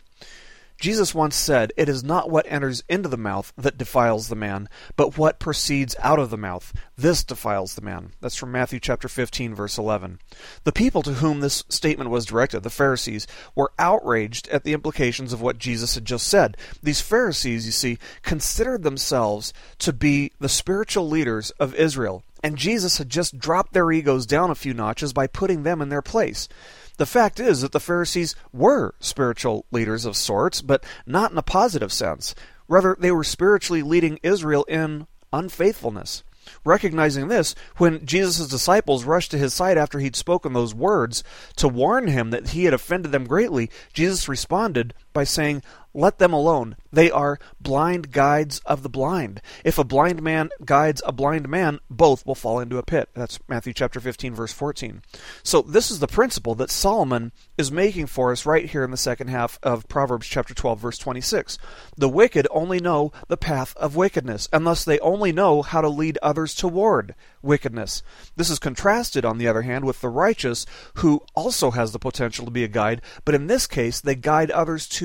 Jesus 0.80 1.16
once 1.16 1.36
said, 1.36 1.72
It 1.78 1.88
is 1.88 2.04
not 2.04 2.30
what 2.30 2.46
enters 2.50 2.84
into 2.90 3.10
the 3.10 3.18
mouth 3.18 3.54
that 3.58 3.78
defiles 3.78 4.28
the 4.28 4.36
man, 4.36 4.68
but 4.96 5.18
what 5.18 5.40
proceeds 5.40 5.96
out 6.00 6.20
of 6.20 6.30
the 6.30 6.38
mouth. 6.38 6.74
This 6.98 7.24
defiles 7.24 7.76
the 7.76 7.82
man. 7.82 8.12
That's 8.22 8.36
from 8.36 8.52
Matthew 8.52 8.80
chapter 8.80 9.08
15, 9.08 9.56
verse 9.56 9.78
11. 9.78 10.20
The 10.64 10.72
people 10.72 11.02
to 11.04 11.14
whom 11.16 11.40
this 11.40 11.64
statement 11.70 12.10
was 12.10 12.26
directed, 12.26 12.62
the 12.62 12.70
Pharisees, 12.70 13.28
were 13.56 13.72
outraged 13.80 14.48
at 14.50 14.64
the 14.64 14.74
implications 14.74 15.34
of 15.34 15.42
what 15.42 15.58
Jesus 15.58 15.96
had 15.96 16.06
just 16.06 16.28
said. 16.28 16.58
These 16.82 17.02
Pharisees, 17.02 17.66
you 17.66 17.72
see, 17.72 17.98
considered 18.22 18.84
themselves 18.84 19.54
to 19.80 19.94
be 19.94 20.32
the 20.40 20.50
spiritual 20.50 21.08
leaders 21.08 21.52
of 21.52 21.76
Israel, 21.76 22.24
and 22.44 22.58
Jesus 22.58 22.98
had 22.98 23.10
just 23.10 23.40
dropped 23.40 23.74
their 23.74 23.90
egos 23.92 24.26
down 24.26 24.52
a 24.52 24.56
few 24.56 24.74
notches 24.74 25.14
by 25.14 25.28
putting 25.28 25.64
them 25.64 25.82
in 25.82 25.90
their 25.90 26.02
place. 26.02 26.50
The 26.98 27.06
fact 27.06 27.40
is 27.40 27.62
that 27.62 27.72
the 27.72 27.80
Pharisees 27.80 28.36
were 28.52 28.94
spiritual 29.00 29.66
leaders 29.72 30.06
of 30.06 30.16
sorts, 30.16 30.62
but 30.62 30.84
not 31.06 31.32
in 31.32 31.38
a 31.38 31.44
positive 31.44 31.92
sense. 31.92 32.36
Rather, 32.68 32.96
they 33.00 33.12
were 33.12 33.24
spiritually 33.24 33.82
leading 33.82 34.20
Israel 34.22 34.64
in 34.66 35.08
unfaithfulness. 35.32 36.24
Recognizing 36.66 37.30
this, 37.30 37.56
when 37.78 38.06
Jesus' 38.06 38.48
disciples 38.48 39.06
rushed 39.06 39.32
to 39.32 39.38
his 39.38 39.54
side 39.54 39.78
after 39.78 40.00
he'd 40.00 40.16
spoken 40.16 40.54
those 40.54 40.76
words 40.76 41.24
to 41.56 41.68
warn 41.68 42.08
him 42.08 42.32
that 42.32 42.50
he 42.50 42.66
had 42.66 42.74
offended 42.74 43.12
them 43.12 43.26
greatly, 43.26 43.70
Jesus 43.94 44.28
responded 44.28 44.94
by 45.14 45.24
saying, 45.24 45.64
let 45.94 46.18
them 46.18 46.34
alone. 46.34 46.76
They 46.92 47.12
are 47.12 47.40
blind 47.62 48.12
guides 48.12 48.60
of 48.66 48.82
the 48.82 48.90
blind. 48.90 49.42
If 49.64 49.78
a 49.78 49.84
blind 49.84 50.24
man 50.24 50.50
guides 50.66 51.04
a 51.06 51.12
blind 51.12 51.48
man, 51.48 51.80
both 51.90 52.26
will 52.26 52.36
fall 52.36 52.60
into 52.60 52.80
a 52.80 52.84
pit. 52.84 53.10
That's 53.14 53.40
Matthew 53.48 53.74
chapter 53.74 54.00
15 54.00 54.34
verse 54.34 54.52
14. 54.54 55.04
So 55.44 55.62
this 55.62 55.92
is 55.92 56.00
the 56.00 56.08
principle 56.08 56.56
that 56.56 56.72
Solomon 56.72 57.32
is 57.58 57.72
making 57.72 58.08
for 58.08 58.32
us 58.32 58.46
right 58.46 58.66
here 58.66 58.84
in 58.84 58.92
the 58.92 58.98
second 58.98 59.28
half 59.28 59.60
of 59.62 59.88
Proverbs 59.88 60.28
chapter 60.28 60.56
12 60.56 60.80
verse 60.80 60.98
26. 60.98 61.60
The 61.96 62.10
wicked 62.10 62.48
only 62.50 62.80
know 62.80 63.12
the 63.28 63.38
path 63.38 63.76
of 63.78 63.96
wickedness, 63.96 64.50
and 64.52 64.66
thus 64.66 64.84
they 64.84 65.00
only 65.00 65.32
know 65.32 65.62
how 65.62 65.82
to 65.82 65.90
lead 65.90 66.18
others 66.24 66.56
toward 66.56 67.14
wickedness. 67.44 68.02
This 68.36 68.50
is 68.50 68.58
contrasted, 68.58 69.26
on 69.26 69.38
the 69.38 69.48
other 69.48 69.62
hand, 69.62 69.86
with 69.86 70.02
the 70.02 70.10
righteous, 70.10 70.66
who 70.96 71.22
also 71.36 71.72
has 71.72 71.92
the 71.92 72.00
potential 72.00 72.46
to 72.46 72.52
be 72.52 72.64
a 72.64 72.68
guide, 72.68 73.02
but 73.26 73.36
in 73.36 73.48
this 73.48 73.68
case, 73.68 74.02
they 74.02 74.16
guide 74.16 74.50
others 74.50 74.88
to 74.88 75.03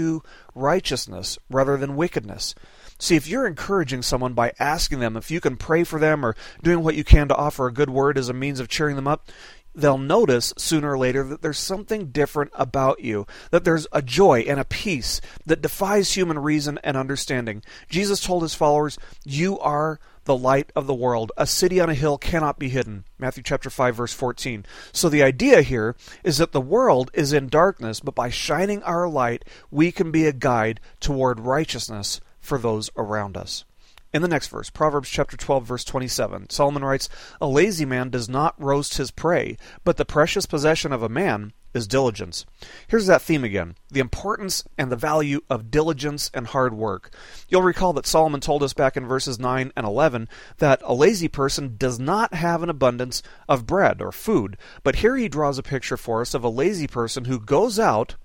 righteousness 0.55 1.39
rather 1.51 1.77
than 1.77 1.97
wickedness. 1.97 2.55
See, 2.99 3.15
if 3.15 3.29
you're 3.29 3.47
encouraging 3.47 4.03
someone 4.03 4.35
by 4.35 4.53
asking 4.59 4.99
them 4.99 5.17
if 5.17 5.31
you 5.31 5.41
can 5.41 5.57
pray 5.57 5.85
for 5.85 6.01
them 6.01 6.25
or 6.25 6.35
doing 6.63 6.83
what 6.83 6.97
you 6.97 7.05
can 7.05 7.29
to 7.29 7.37
offer 7.37 7.67
a 7.67 7.73
good 7.73 7.91
word 7.91 8.19
as 8.19 8.29
a 8.29 8.33
means 8.33 8.59
of 8.59 8.69
cheering 8.69 8.97
them 8.97 9.07
up, 9.07 9.31
they'll 9.75 9.99
notice 9.99 10.53
sooner 10.57 10.93
or 10.93 10.99
later 10.99 11.23
that 11.23 11.41
there's 11.41 11.59
something 11.59 12.11
different 12.11 12.51
about 12.55 13.01
you, 13.01 13.27
that 13.53 13.65
there's 13.65 13.87
a 13.93 14.03
joy 14.03 14.41
and 14.41 14.59
a 14.59 14.65
peace 14.65 15.21
that 15.47 15.63
defies 15.63 16.17
human 16.17 16.39
reason 16.39 16.79
and 16.83 16.97
understanding. 16.97 17.63
Jesus 17.89 18.21
told 18.21 18.43
his 18.43 18.55
followers, 18.55 18.99
You 19.25 19.59
are 19.61 20.01
the 20.29 20.37
light 20.37 20.71
of 20.77 20.87
the 20.87 20.95
world. 20.95 21.33
A 21.39 21.47
city 21.47 21.81
on 21.81 21.89
a 21.89 21.95
hill 21.95 22.19
cannot 22.19 22.59
be 22.59 22.69
hidden. 22.69 23.05
Matthew 23.19 23.43
chapter 23.43 23.71
5 23.71 23.97
verse 23.97 24.13
14. 24.13 24.67
So 24.93 25.09
the 25.09 25.23
idea 25.23 25.63
here 25.63 25.97
is 26.23 26.37
that 26.37 26.53
the 26.53 26.61
world 26.61 27.11
is 27.15 27.33
in 27.33 27.49
darkness, 27.49 27.99
but 27.99 28.15
by 28.15 28.29
shining 28.29 28.83
our 28.83 29.09
light, 29.09 29.47
we 29.71 29.91
can 29.91 30.13
be 30.13 30.27
a 30.27 30.33
guide 30.35 30.81
toward 31.01 31.41
righteousness 31.41 32.21
for 32.41 32.59
those 32.59 32.91
around 32.95 33.39
us. 33.39 33.65
In 34.13 34.21
the 34.21 34.29
next 34.29 34.49
verse, 34.49 34.69
Proverbs 34.69 35.09
chapter 35.09 35.37
12 35.37 35.65
verse 35.65 35.85
27, 35.85 36.51
Solomon 36.51 36.85
writes, 36.85 37.09
"A 37.41 37.47
lazy 37.47 37.87
man 37.87 38.11
does 38.11 38.29
not 38.29 38.55
roast 38.63 38.99
his 38.99 39.11
prey, 39.11 39.57
but 39.83 39.97
the 39.97 40.05
precious 40.05 40.45
possession 40.45 40.93
of 40.93 41.03
a 41.03 41.09
man 41.09 41.55
is 41.75 41.87
diligence." 41.87 42.45
Here's 42.87 43.07
that 43.07 43.23
theme 43.23 43.45
again, 43.45 43.77
the 43.91 44.01
importance 44.01 44.65
and 44.77 44.91
the 44.91 44.97
value 44.97 45.41
of 45.49 45.71
diligence 45.71 46.31
and 46.35 46.47
hard 46.47 46.75
work. 46.75 47.11
You'll 47.49 47.63
recall 47.63 47.93
that 47.95 48.07
Solomon 48.07 48.41
told 48.41 48.63
us 48.63 48.73
back 48.73 48.97
in 48.97 49.07
verses 49.07 49.39
9 49.39 49.73
and 49.77 49.87
11 49.87 50.29
that 50.59 50.81
a 50.85 50.95
lazy 50.95 51.29
person 51.29 51.77
does 51.77 51.99
not 51.99 52.35
have 52.35 52.63
an 52.63 52.71
abundance 52.71 53.23
of 53.49 53.67
bread 53.67 54.01
or 54.01 54.13
food, 54.13 54.57
but 54.83 54.97
here 54.97 55.17
he 55.17 55.29
draws 55.29 55.59
a 55.59 55.63
picture 55.63 55.97
for 55.97 56.21
us 56.21 56.35
of 56.35 56.45
a 56.45 56.49
lazy 56.49 56.87
person 56.87 57.27
who 57.27 57.39
goes 57.39 57.79
out 57.79 58.17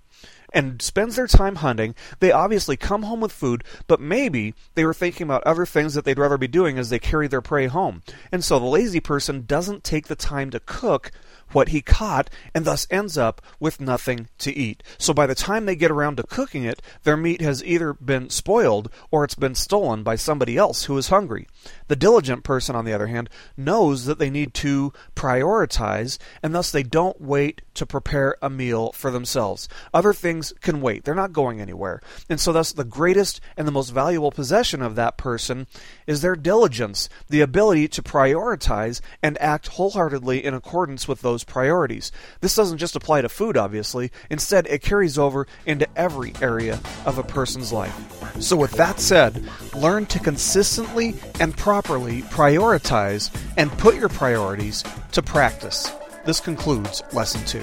and 0.53 0.81
spends 0.81 1.15
their 1.15 1.27
time 1.27 1.55
hunting. 1.57 1.95
They 2.19 2.31
obviously 2.31 2.77
come 2.77 3.03
home 3.03 3.19
with 3.19 3.31
food, 3.31 3.63
but 3.87 3.99
maybe 3.99 4.53
they 4.75 4.85
were 4.85 4.93
thinking 4.93 5.25
about 5.25 5.43
other 5.43 5.65
things 5.65 5.95
that 5.95 6.05
they'd 6.05 6.19
rather 6.19 6.37
be 6.37 6.47
doing 6.47 6.77
as 6.77 6.89
they 6.89 6.99
carry 6.99 7.27
their 7.27 7.41
prey 7.41 7.67
home. 7.67 8.03
And 8.31 8.43
so 8.43 8.59
the 8.59 8.65
lazy 8.65 8.99
person 8.99 9.45
doesn't 9.47 9.83
take 9.83 10.07
the 10.07 10.15
time 10.15 10.51
to 10.51 10.59
cook 10.59 11.11
what 11.51 11.69
he 11.69 11.81
caught 11.81 12.29
and 12.53 12.65
thus 12.65 12.87
ends 12.89 13.17
up 13.17 13.41
with 13.59 13.79
nothing 13.79 14.27
to 14.39 14.51
eat. 14.51 14.83
So 14.97 15.13
by 15.13 15.27
the 15.27 15.35
time 15.35 15.65
they 15.65 15.75
get 15.75 15.91
around 15.91 16.17
to 16.17 16.23
cooking 16.23 16.63
it, 16.63 16.81
their 17.03 17.17
meat 17.17 17.41
has 17.41 17.63
either 17.63 17.93
been 17.93 18.29
spoiled 18.29 18.91
or 19.11 19.23
it's 19.23 19.35
been 19.35 19.55
stolen 19.55 20.03
by 20.03 20.15
somebody 20.15 20.57
else 20.57 20.85
who 20.85 20.97
is 20.97 21.09
hungry. 21.09 21.47
The 21.93 21.99
diligent 21.99 22.43
person, 22.43 22.75
on 22.75 22.85
the 22.85 22.93
other 22.93 23.05
hand, 23.05 23.29
knows 23.55 24.05
that 24.05 24.17
they 24.17 24.31
need 24.31 24.55
to 24.55 24.93
prioritize 25.15 26.17
and 26.41 26.55
thus 26.55 26.71
they 26.71 26.81
don't 26.81 27.21
wait 27.21 27.61
to 27.75 27.85
prepare 27.85 28.35
a 28.41 28.49
meal 28.49 28.91
for 28.93 29.11
themselves. 29.11 29.69
Other 29.93 30.11
things 30.11 30.53
can 30.61 30.81
wait, 30.81 31.03
they're 31.03 31.13
not 31.13 31.33
going 31.33 31.61
anywhere. 31.61 32.01
And 32.29 32.39
so, 32.39 32.51
thus, 32.51 32.71
the 32.71 32.83
greatest 32.83 33.41
and 33.55 33.67
the 33.67 33.71
most 33.71 33.91
valuable 33.91 34.31
possession 34.31 34.81
of 34.81 34.95
that 34.95 35.17
person 35.17 35.67
is 36.07 36.21
their 36.21 36.35
diligence, 36.35 37.09
the 37.29 37.41
ability 37.41 37.87
to 37.89 38.01
prioritize 38.01 38.99
and 39.21 39.39
act 39.39 39.67
wholeheartedly 39.67 40.43
in 40.43 40.55
accordance 40.55 41.07
with 41.07 41.21
those 41.21 41.43
priorities. 41.43 42.11
This 42.41 42.55
doesn't 42.55 42.79
just 42.79 42.95
apply 42.95 43.21
to 43.21 43.29
food, 43.29 43.55
obviously, 43.55 44.11
instead, 44.31 44.65
it 44.65 44.81
carries 44.81 45.19
over 45.19 45.45
into 45.67 45.87
every 45.95 46.33
area 46.41 46.79
of 47.05 47.19
a 47.19 47.23
person's 47.23 47.71
life. 47.71 47.95
So, 48.41 48.55
with 48.55 48.71
that 48.71 48.99
said, 48.99 49.43
learn 49.75 50.07
to 50.07 50.19
consistently 50.19 51.15
and 51.39 51.55
properly 51.55 51.82
prioritize 51.83 53.29
and 53.57 53.71
put 53.77 53.95
your 53.95 54.09
priorities 54.09 54.83
to 55.11 55.21
practice. 55.21 55.91
This 56.25 56.39
concludes 56.39 57.03
Lesson 57.11 57.43
2. 57.45 57.61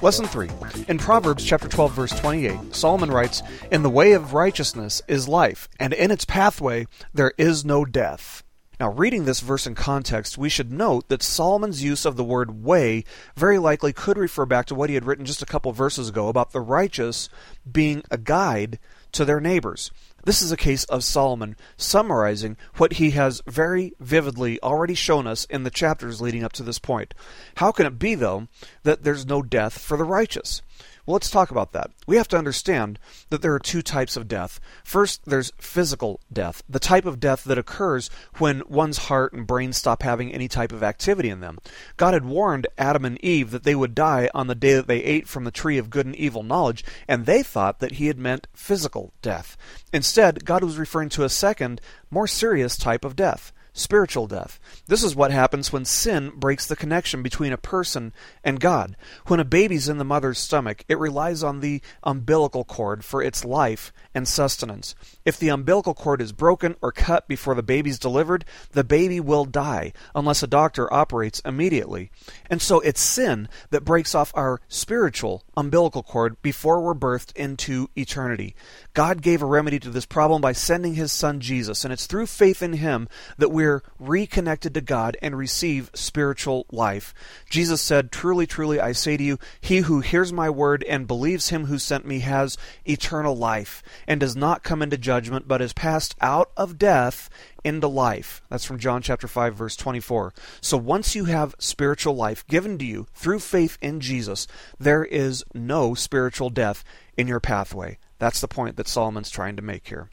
Lesson 0.00 0.26
3. 0.26 0.48
In 0.88 0.98
Proverbs 0.98 1.44
chapter 1.44 1.68
12 1.68 1.92
verse 1.92 2.18
28, 2.18 2.74
Solomon 2.74 3.10
writes, 3.10 3.42
"In 3.70 3.82
the 3.82 3.90
way 3.90 4.12
of 4.12 4.34
righteousness 4.34 5.00
is 5.06 5.28
life, 5.28 5.68
and 5.78 5.92
in 5.92 6.10
its 6.10 6.24
pathway 6.24 6.86
there 7.14 7.32
is 7.38 7.64
no 7.64 7.84
death." 7.84 8.42
Now, 8.80 8.90
reading 8.90 9.26
this 9.26 9.38
verse 9.38 9.64
in 9.64 9.76
context, 9.76 10.36
we 10.36 10.48
should 10.48 10.72
note 10.72 11.08
that 11.08 11.22
Solomon's 11.22 11.84
use 11.84 12.04
of 12.04 12.16
the 12.16 12.24
word 12.24 12.64
way 12.64 13.04
very 13.36 13.60
likely 13.60 13.92
could 13.92 14.18
refer 14.18 14.44
back 14.44 14.66
to 14.66 14.74
what 14.74 14.90
he 14.90 14.96
had 14.96 15.04
written 15.04 15.24
just 15.24 15.40
a 15.40 15.46
couple 15.46 15.70
verses 15.72 16.08
ago 16.08 16.26
about 16.26 16.50
the 16.50 16.60
righteous 16.60 17.28
being 17.70 18.02
a 18.10 18.18
guide 18.18 18.80
to 19.12 19.24
their 19.24 19.40
neighbors. 19.40 19.90
This 20.24 20.40
is 20.40 20.52
a 20.52 20.56
case 20.56 20.84
of 20.84 21.02
Solomon 21.02 21.56
summarizing 21.76 22.56
what 22.76 22.94
he 22.94 23.10
has 23.10 23.42
very 23.46 23.92
vividly 23.98 24.60
already 24.62 24.94
shown 24.94 25.26
us 25.26 25.44
in 25.46 25.64
the 25.64 25.70
chapters 25.70 26.20
leading 26.20 26.44
up 26.44 26.52
to 26.54 26.62
this 26.62 26.78
point. 26.78 27.12
How 27.56 27.72
can 27.72 27.86
it 27.86 27.98
be, 27.98 28.14
though, 28.14 28.46
that 28.84 29.02
there's 29.02 29.26
no 29.26 29.42
death 29.42 29.78
for 29.78 29.96
the 29.96 30.04
righteous? 30.04 30.62
Well, 31.04 31.14
let's 31.14 31.30
talk 31.30 31.50
about 31.50 31.72
that. 31.72 31.90
We 32.06 32.16
have 32.16 32.28
to 32.28 32.38
understand 32.38 33.00
that 33.30 33.42
there 33.42 33.52
are 33.54 33.58
two 33.58 33.82
types 33.82 34.16
of 34.16 34.28
death. 34.28 34.60
First, 34.84 35.24
there's 35.24 35.52
physical 35.58 36.20
death, 36.32 36.62
the 36.68 36.78
type 36.78 37.06
of 37.06 37.18
death 37.18 37.42
that 37.42 37.58
occurs 37.58 38.08
when 38.38 38.62
one's 38.68 38.98
heart 38.98 39.32
and 39.32 39.44
brain 39.44 39.72
stop 39.72 40.02
having 40.02 40.32
any 40.32 40.46
type 40.46 40.70
of 40.70 40.84
activity 40.84 41.28
in 41.28 41.40
them. 41.40 41.58
God 41.96 42.14
had 42.14 42.24
warned 42.24 42.68
Adam 42.78 43.04
and 43.04 43.22
Eve 43.24 43.50
that 43.50 43.64
they 43.64 43.74
would 43.74 43.96
die 43.96 44.30
on 44.32 44.46
the 44.46 44.54
day 44.54 44.74
that 44.74 44.86
they 44.86 45.02
ate 45.02 45.26
from 45.26 45.42
the 45.42 45.50
tree 45.50 45.76
of 45.76 45.90
good 45.90 46.06
and 46.06 46.14
evil 46.14 46.44
knowledge, 46.44 46.84
and 47.08 47.26
they 47.26 47.42
thought 47.42 47.80
that 47.80 47.92
he 47.92 48.06
had 48.06 48.18
meant 48.18 48.46
physical 48.54 49.12
death. 49.22 49.56
Instead, 49.92 50.44
God 50.44 50.62
was 50.62 50.78
referring 50.78 51.08
to 51.10 51.24
a 51.24 51.28
second, 51.28 51.80
more 52.12 52.28
serious 52.28 52.76
type 52.76 53.04
of 53.04 53.16
death 53.16 53.52
spiritual 53.72 54.26
death. 54.26 54.60
This 54.86 55.02
is 55.02 55.16
what 55.16 55.30
happens 55.30 55.72
when 55.72 55.84
sin 55.84 56.32
breaks 56.34 56.66
the 56.66 56.76
connection 56.76 57.22
between 57.22 57.52
a 57.52 57.58
person 57.58 58.12
and 58.44 58.60
God. 58.60 58.96
When 59.26 59.40
a 59.40 59.44
baby's 59.44 59.88
in 59.88 59.98
the 59.98 60.04
mother's 60.04 60.38
stomach, 60.38 60.84
it 60.88 60.98
relies 60.98 61.42
on 61.42 61.60
the 61.60 61.80
umbilical 62.02 62.64
cord 62.64 63.04
for 63.04 63.22
its 63.22 63.44
life 63.44 63.92
and 64.14 64.28
sustenance. 64.28 64.94
If 65.24 65.38
the 65.38 65.48
umbilical 65.48 65.94
cord 65.94 66.20
is 66.20 66.32
broken 66.32 66.76
or 66.80 66.92
cut 66.92 67.28
before 67.28 67.54
the 67.54 67.62
baby's 67.62 67.98
delivered, 67.98 68.44
the 68.72 68.84
baby 68.84 69.20
will 69.20 69.44
die 69.44 69.92
unless 70.14 70.42
a 70.42 70.46
doctor 70.46 70.92
operates 70.92 71.40
immediately. 71.44 72.10
And 72.50 72.60
so 72.60 72.80
it's 72.80 73.00
sin 73.00 73.48
that 73.70 73.84
breaks 73.84 74.14
off 74.14 74.32
our 74.34 74.60
spiritual 74.68 75.44
umbilical 75.56 76.02
cord 76.02 76.40
before 76.42 76.80
we're 76.80 76.94
birthed 76.94 77.34
into 77.36 77.88
eternity. 77.96 78.54
God 78.94 79.22
gave 79.22 79.42
a 79.42 79.46
remedy 79.46 79.78
to 79.80 79.90
this 79.90 80.06
problem 80.06 80.40
by 80.40 80.52
sending 80.52 80.94
his 80.94 81.12
son 81.12 81.40
Jesus, 81.40 81.84
and 81.84 81.92
it's 81.92 82.06
through 82.06 82.26
faith 82.26 82.62
in 82.62 82.74
him 82.74 83.08
that 83.38 83.50
we're 83.50 83.82
reconnected 83.98 84.74
to 84.74 84.80
God 84.80 85.16
and 85.22 85.36
receive 85.36 85.90
spiritual 85.94 86.66
life. 86.70 87.14
Jesus 87.48 87.80
said, 87.80 88.10
Truly, 88.10 88.46
truly, 88.46 88.80
I 88.80 88.92
say 88.92 89.16
to 89.16 89.22
you, 89.22 89.38
he 89.60 89.78
who 89.78 90.00
hears 90.00 90.32
my 90.32 90.50
word 90.50 90.84
and 90.88 91.06
believes 91.06 91.50
him 91.50 91.66
who 91.66 91.78
sent 91.78 92.06
me 92.06 92.20
has 92.20 92.56
eternal 92.84 93.36
life, 93.36 93.82
and 94.06 94.18
does 94.20 94.36
not 94.36 94.62
come 94.62 94.82
into 94.82 94.98
judgment, 95.12 95.46
but 95.46 95.60
is 95.60 95.74
passed 95.74 96.14
out 96.22 96.50
of 96.56 96.78
death 96.78 97.28
into 97.62 97.86
life. 97.86 98.40
That's 98.48 98.64
from 98.64 98.78
John 98.78 99.02
chapter 99.02 99.28
5 99.28 99.54
verse 99.54 99.76
24. 99.76 100.32
So 100.62 100.78
once 100.78 101.14
you 101.14 101.26
have 101.26 101.54
spiritual 101.58 102.16
life 102.16 102.46
given 102.46 102.78
to 102.78 102.84
you 102.86 103.06
through 103.14 103.40
faith 103.40 103.76
in 103.82 104.00
Jesus, 104.00 104.46
there 104.80 105.04
is 105.04 105.44
no 105.52 105.92
spiritual 105.92 106.48
death 106.48 106.82
in 107.14 107.28
your 107.28 107.40
pathway. 107.40 107.98
That's 108.18 108.40
the 108.40 108.48
point 108.48 108.76
that 108.76 108.88
Solomon's 108.88 109.28
trying 109.28 109.56
to 109.56 109.62
make 109.62 109.88
here. 109.88 110.08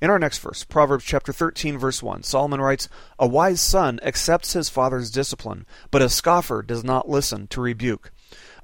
In 0.00 0.08
our 0.08 0.18
next 0.18 0.38
verse, 0.38 0.64
Proverbs 0.64 1.04
chapter 1.04 1.30
13 1.30 1.76
verse 1.76 2.02
1, 2.02 2.22
Solomon 2.22 2.62
writes, 2.62 2.88
"A 3.18 3.26
wise 3.26 3.60
son 3.60 4.00
accepts 4.02 4.54
his 4.54 4.70
father's 4.70 5.10
discipline, 5.10 5.66
but 5.90 6.00
a 6.00 6.08
scoffer 6.08 6.62
does 6.62 6.82
not 6.82 7.10
listen 7.10 7.48
to 7.48 7.60
rebuke." 7.60 8.12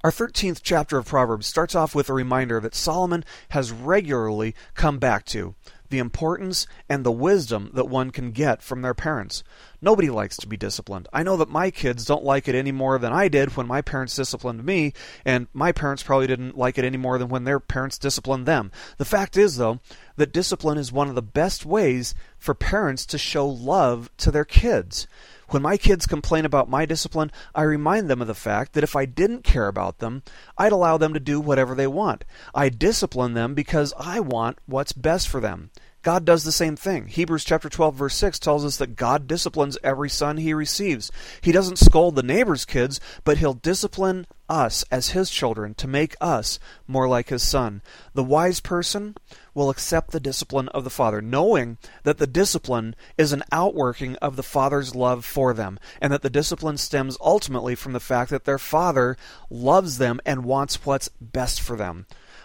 Our 0.05 0.11
13th 0.11 0.63
chapter 0.63 0.99
of 0.99 1.07
Proverbs 1.07 1.47
starts 1.47 1.75
off 1.75 1.95
with 1.95 2.11
a 2.11 2.13
reminder 2.13 2.61
that 2.61 2.75
Solomon 2.75 3.25
has 3.49 3.73
regularly 3.73 4.55
come 4.75 4.99
back 4.99 5.25
to 5.27 5.55
the 5.95 6.01
importance 6.01 6.67
and 6.89 7.05
the 7.05 7.13
wisdom 7.13 7.71
that 7.73 7.89
one 7.89 8.11
can 8.11 8.33
get 8.33 8.61
from 8.61 8.83
their 8.83 8.95
parents. 8.95 9.45
Nobody 9.81 10.11
likes 10.11 10.37
to 10.39 10.49
be 10.49 10.57
disciplined. 10.57 11.09
I 11.13 11.23
know 11.23 11.37
that 11.37 11.49
my 11.49 11.71
kids 11.71 12.05
don't 12.05 12.25
like 12.25 12.49
it 12.49 12.57
any 12.57 12.73
more 12.73 12.99
than 12.99 13.13
I 13.13 13.29
did 13.29 13.57
when 13.57 13.69
my 13.69 13.81
parents 13.81 14.17
disciplined 14.17 14.65
me, 14.65 14.93
and 15.25 15.47
my 15.53 15.71
parents 15.71 16.03
probably 16.03 16.27
didn't 16.27 16.59
like 16.59 16.79
it 16.79 16.85
any 16.85 16.97
more 16.97 17.17
than 17.17 17.29
when 17.29 17.45
their 17.45 17.61
parents 17.61 17.97
disciplined 17.97 18.47
them. 18.47 18.73
The 18.97 19.05
fact 19.05 19.37
is, 19.37 19.57
though, 19.57 19.79
that 20.17 20.33
discipline 20.33 20.79
is 20.79 20.91
one 20.91 21.09
of 21.09 21.15
the 21.15 21.23
best 21.23 21.65
ways 21.65 22.15
for 22.39 22.55
parents 22.55 23.07
to 23.07 23.19
show 23.19 23.47
love 23.47 24.11
to 24.17 24.33
their 24.33 24.45
kids. 24.45 25.07
When 25.51 25.63
my 25.63 25.77
kids 25.77 26.07
complain 26.07 26.45
about 26.47 26.71
my 26.71 26.87
discipline, 26.87 27.31
I 27.55 27.63
remind 27.63 28.09
them 28.09 28.21
of 28.23 28.27
the 28.27 28.35
fact 28.35 28.73
that 28.73 28.83
if 28.85 28.97
I 28.97 29.05
didn't 29.05 29.45
care 29.45 29.69
about 29.69 29.99
them, 29.99 30.23
I'd 30.57 30.73
allow 30.73 30.97
them 30.97 31.13
to 31.13 31.21
do 31.21 31.41
whatever 31.41 31.75
they 31.75 31.87
want. 31.87 32.25
I 32.55 32.71
discipline 32.71 33.35
them 33.35 33.55
because 33.55 33.93
I 33.99 34.21
want 34.21 34.59
what's 34.67 34.93
best 34.93 35.29
for 35.29 35.41
them. 35.41 35.71
God 36.05 36.27
does 36.27 36.45
the 36.45 36.53
same 36.53 36.77
thing. 36.77 37.07
Hebrews 37.07 37.45
chapter 37.45 37.71
12 37.71 37.95
verse 37.95 38.15
6 38.15 38.39
tells 38.39 38.63
us 38.63 38.77
that 38.77 38.95
God 38.95 39.27
disciplines 39.27 39.79
every 39.83 40.11
son 40.11 40.37
he 40.37 40.53
receives. 40.53 41.11
He 41.41 41.51
doesn't 41.51 41.79
scold 41.79 42.15
the 42.15 42.23
neighbor's 42.23 42.67
kids, 42.67 43.01
but 43.25 43.39
he'll 43.39 43.55
discipline 43.55 44.27
us 44.47 44.85
as 44.91 45.11
his 45.11 45.31
children 45.31 45.73
to 45.75 45.89
make 45.89 46.15
us 46.21 46.59
more 46.87 47.09
like 47.09 47.31
his 47.31 47.43
son. 47.43 47.81
The 48.13 48.23
wise 48.23 48.61
person 48.61 49.17
will 49.55 49.71
accept 49.71 50.11
the 50.11 50.21
discipline 50.21 50.69
of 50.69 50.85
the 50.85 50.91
father, 50.91 51.23
knowing 51.23 51.79
that 52.03 52.19
the 52.19 52.27
discipline 52.27 52.95
is 53.17 53.33
an 53.33 53.43
outworking 53.51 54.17
of 54.17 54.37
the 54.37 54.43
father's 54.43 54.95
love 54.95 55.25
for 55.25 55.55
them, 55.55 55.79
and 56.03 56.13
that 56.13 56.21
the 56.21 56.29
discipline 56.29 56.77
stems 56.77 57.17
ultimately 57.19 57.75
from 57.75 57.95
the 57.95 58.01
fact 58.01 58.31
that 58.31 58.45
their 58.45 58.59
father 58.59 59.17
loves 59.49 59.97
them 59.97 60.21
and 60.27 60.45
wants 60.45 60.85
what's 60.85 61.09
best 61.19 61.63
for 61.63 61.77
them. 61.77 62.05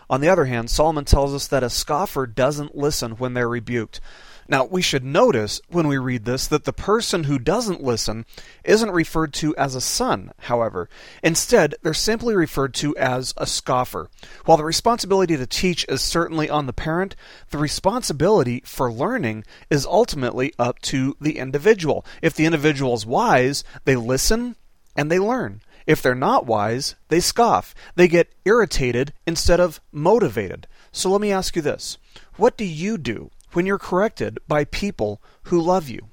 On 0.09 0.21
the 0.21 0.29
other 0.29 0.45
hand, 0.45 0.69
Solomon 0.69 1.05
tells 1.05 1.33
us 1.33 1.47
that 1.47 1.63
a 1.63 1.69
scoffer 1.69 2.25
doesn't 2.25 2.75
listen 2.75 3.11
when 3.11 3.33
they're 3.33 3.47
rebuked. 3.47 4.01
Now, 4.49 4.65
we 4.65 4.81
should 4.81 5.03
notice 5.03 5.61
when 5.69 5.87
we 5.87 5.99
read 5.99 6.25
this 6.25 6.47
that 6.47 6.63
the 6.63 6.73
person 6.73 7.25
who 7.25 7.37
doesn't 7.37 7.83
listen 7.83 8.25
isn't 8.63 8.89
referred 8.89 9.31
to 9.35 9.55
as 9.57 9.75
a 9.75 9.81
son, 9.81 10.31
however. 10.39 10.89
Instead, 11.21 11.75
they're 11.83 11.93
simply 11.93 12.35
referred 12.35 12.73
to 12.75 12.97
as 12.97 13.31
a 13.37 13.45
scoffer. 13.45 14.09
While 14.45 14.57
the 14.57 14.63
responsibility 14.63 15.37
to 15.37 15.45
teach 15.45 15.85
is 15.87 16.01
certainly 16.01 16.49
on 16.49 16.65
the 16.65 16.73
parent, 16.73 17.15
the 17.51 17.59
responsibility 17.59 18.63
for 18.65 18.91
learning 18.91 19.43
is 19.69 19.85
ultimately 19.85 20.51
up 20.57 20.79
to 20.81 21.15
the 21.21 21.37
individual. 21.37 22.03
If 22.23 22.33
the 22.33 22.45
individual 22.45 22.95
is 22.95 23.05
wise, 23.05 23.63
they 23.85 23.95
listen 23.95 24.55
and 24.95 25.11
they 25.11 25.19
learn. 25.19 25.61
If 25.89 26.03
they're 26.03 26.13
not 26.13 26.45
wise, 26.45 26.93
they 27.07 27.19
scoff. 27.19 27.73
They 27.95 28.07
get 28.07 28.31
irritated 28.45 29.11
instead 29.25 29.59
of 29.59 29.81
motivated. 29.91 30.67
So 30.91 31.09
let 31.09 31.19
me 31.19 31.31
ask 31.31 31.55
you 31.55 31.63
this 31.63 31.97
What 32.35 32.55
do 32.55 32.63
you 32.63 32.95
do 32.99 33.31
when 33.53 33.65
you're 33.65 33.79
corrected 33.79 34.37
by 34.47 34.65
people 34.65 35.19
who 35.45 35.59
love 35.59 35.89
you? 35.89 36.09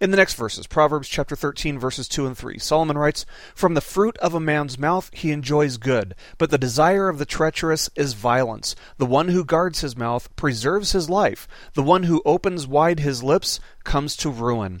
In 0.00 0.10
the 0.10 0.16
next 0.16 0.32
verses, 0.32 0.66
Proverbs 0.66 1.06
chapter 1.06 1.36
13, 1.36 1.78
verses 1.78 2.08
2 2.08 2.28
and 2.28 2.38
3, 2.38 2.58
Solomon 2.58 2.96
writes, 2.96 3.26
From 3.54 3.74
the 3.74 3.82
fruit 3.82 4.16
of 4.22 4.32
a 4.32 4.40
man's 4.40 4.78
mouth 4.78 5.10
he 5.12 5.32
enjoys 5.32 5.76
good, 5.76 6.14
but 6.38 6.50
the 6.50 6.56
desire 6.56 7.10
of 7.10 7.18
the 7.18 7.26
treacherous 7.26 7.90
is 7.96 8.14
violence. 8.14 8.74
The 8.96 9.04
one 9.04 9.28
who 9.28 9.44
guards 9.44 9.82
his 9.82 9.98
mouth 9.98 10.34
preserves 10.34 10.92
his 10.92 11.10
life. 11.10 11.46
The 11.74 11.82
one 11.82 12.04
who 12.04 12.22
opens 12.24 12.66
wide 12.66 13.00
his 13.00 13.22
lips 13.22 13.60
comes 13.84 14.16
to 14.16 14.30
ruin. 14.30 14.80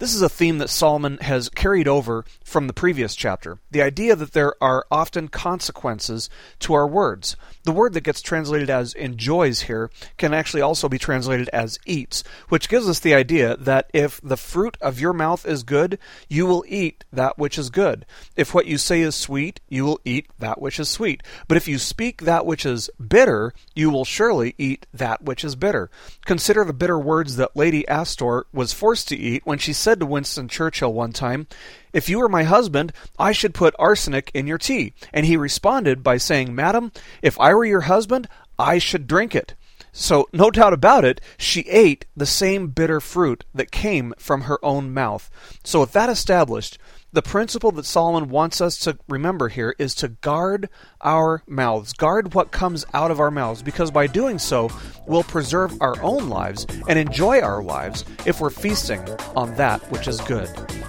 This 0.00 0.14
is 0.14 0.22
a 0.22 0.30
theme 0.30 0.56
that 0.58 0.70
Solomon 0.70 1.18
has 1.20 1.50
carried 1.50 1.86
over 1.86 2.24
from 2.42 2.66
the 2.66 2.72
previous 2.72 3.14
chapter. 3.14 3.58
The 3.70 3.82
idea 3.82 4.16
that 4.16 4.32
there 4.32 4.54
are 4.58 4.86
often 4.90 5.28
consequences 5.28 6.30
to 6.60 6.72
our 6.72 6.86
words. 6.86 7.36
The 7.70 7.76
word 7.76 7.92
that 7.92 8.00
gets 8.00 8.20
translated 8.20 8.68
as 8.68 8.94
enjoys 8.94 9.60
here 9.60 9.92
can 10.16 10.34
actually 10.34 10.60
also 10.60 10.88
be 10.88 10.98
translated 10.98 11.48
as 11.50 11.78
eats, 11.86 12.24
which 12.48 12.68
gives 12.68 12.88
us 12.88 12.98
the 12.98 13.14
idea 13.14 13.56
that 13.58 13.88
if 13.94 14.20
the 14.22 14.36
fruit 14.36 14.76
of 14.80 14.98
your 14.98 15.12
mouth 15.12 15.46
is 15.46 15.62
good, 15.62 15.96
you 16.28 16.46
will 16.46 16.64
eat 16.66 17.04
that 17.12 17.38
which 17.38 17.56
is 17.56 17.70
good. 17.70 18.06
If 18.34 18.52
what 18.52 18.66
you 18.66 18.76
say 18.76 19.02
is 19.02 19.14
sweet, 19.14 19.60
you 19.68 19.84
will 19.84 20.00
eat 20.04 20.26
that 20.40 20.60
which 20.60 20.80
is 20.80 20.88
sweet. 20.88 21.22
But 21.46 21.58
if 21.58 21.68
you 21.68 21.78
speak 21.78 22.22
that 22.22 22.44
which 22.44 22.66
is 22.66 22.90
bitter, 22.98 23.54
you 23.76 23.88
will 23.88 24.04
surely 24.04 24.56
eat 24.58 24.86
that 24.92 25.22
which 25.22 25.44
is 25.44 25.54
bitter. 25.54 25.92
Consider 26.26 26.64
the 26.64 26.72
bitter 26.72 26.98
words 26.98 27.36
that 27.36 27.56
Lady 27.56 27.86
Astor 27.86 28.46
was 28.52 28.72
forced 28.72 29.06
to 29.10 29.16
eat 29.16 29.46
when 29.46 29.58
she 29.58 29.72
said 29.72 30.00
to 30.00 30.06
Winston 30.06 30.48
Churchill 30.48 30.92
one 30.92 31.12
time, 31.12 31.46
If 31.92 32.08
you 32.08 32.18
were 32.18 32.28
my 32.28 32.44
husband, 32.44 32.92
I 33.18 33.32
should 33.32 33.54
put 33.54 33.74
arsenic 33.78 34.30
in 34.34 34.46
your 34.46 34.58
tea. 34.58 34.94
And 35.12 35.26
he 35.26 35.36
responded 35.36 36.02
by 36.02 36.16
saying, 36.16 36.54
Madam, 36.54 36.92
if 37.22 37.38
I 37.40 37.54
were 37.54 37.64
your 37.64 37.82
husband, 37.82 38.28
I 38.58 38.78
should 38.78 39.06
drink 39.06 39.34
it. 39.34 39.54
So, 39.92 40.28
no 40.32 40.50
doubt 40.50 40.72
about 40.72 41.04
it, 41.04 41.20
she 41.36 41.62
ate 41.62 42.06
the 42.16 42.26
same 42.26 42.68
bitter 42.68 43.00
fruit 43.00 43.44
that 43.52 43.72
came 43.72 44.14
from 44.18 44.42
her 44.42 44.64
own 44.64 44.94
mouth. 44.94 45.28
So, 45.64 45.80
with 45.80 45.92
that 45.92 46.08
established, 46.08 46.78
the 47.12 47.22
principle 47.22 47.72
that 47.72 47.86
Solomon 47.86 48.28
wants 48.28 48.60
us 48.60 48.78
to 48.80 48.96
remember 49.08 49.48
here 49.48 49.74
is 49.78 49.94
to 49.96 50.08
guard 50.08 50.68
our 51.00 51.42
mouths, 51.46 51.92
guard 51.92 52.34
what 52.34 52.52
comes 52.52 52.84
out 52.94 53.10
of 53.10 53.18
our 53.18 53.30
mouths, 53.30 53.62
because 53.62 53.90
by 53.90 54.06
doing 54.06 54.38
so, 54.38 54.70
we'll 55.06 55.24
preserve 55.24 55.72
our 55.80 56.00
own 56.02 56.28
lives 56.28 56.66
and 56.88 56.98
enjoy 56.98 57.40
our 57.40 57.62
lives 57.62 58.04
if 58.26 58.40
we're 58.40 58.50
feasting 58.50 59.00
on 59.34 59.54
that 59.56 59.80
which 59.90 60.06
is 60.06 60.20
good. 60.22 60.48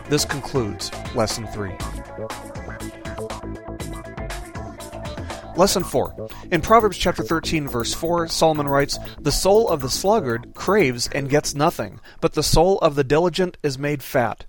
This 0.09 0.25
concludes 0.25 0.91
Lesson 1.15 1.47
3. 1.47 1.71
Lesson 5.57 5.83
4. 5.83 6.29
In 6.51 6.61
Proverbs 6.61 6.97
chapter 6.97 7.23
13 7.23 7.67
verse 7.67 7.93
4, 7.93 8.27
Solomon 8.27 8.67
writes, 8.67 8.97
"The 9.19 9.31
soul 9.31 9.67
of 9.69 9.81
the 9.81 9.89
sluggard 9.89 10.53
craves 10.53 11.09
and 11.13 11.29
gets 11.29 11.53
nothing, 11.55 11.99
but 12.21 12.33
the 12.33 12.43
soul 12.43 12.77
of 12.79 12.95
the 12.95 13.03
diligent 13.03 13.57
is 13.61 13.77
made 13.77 14.01
fat." 14.01 14.45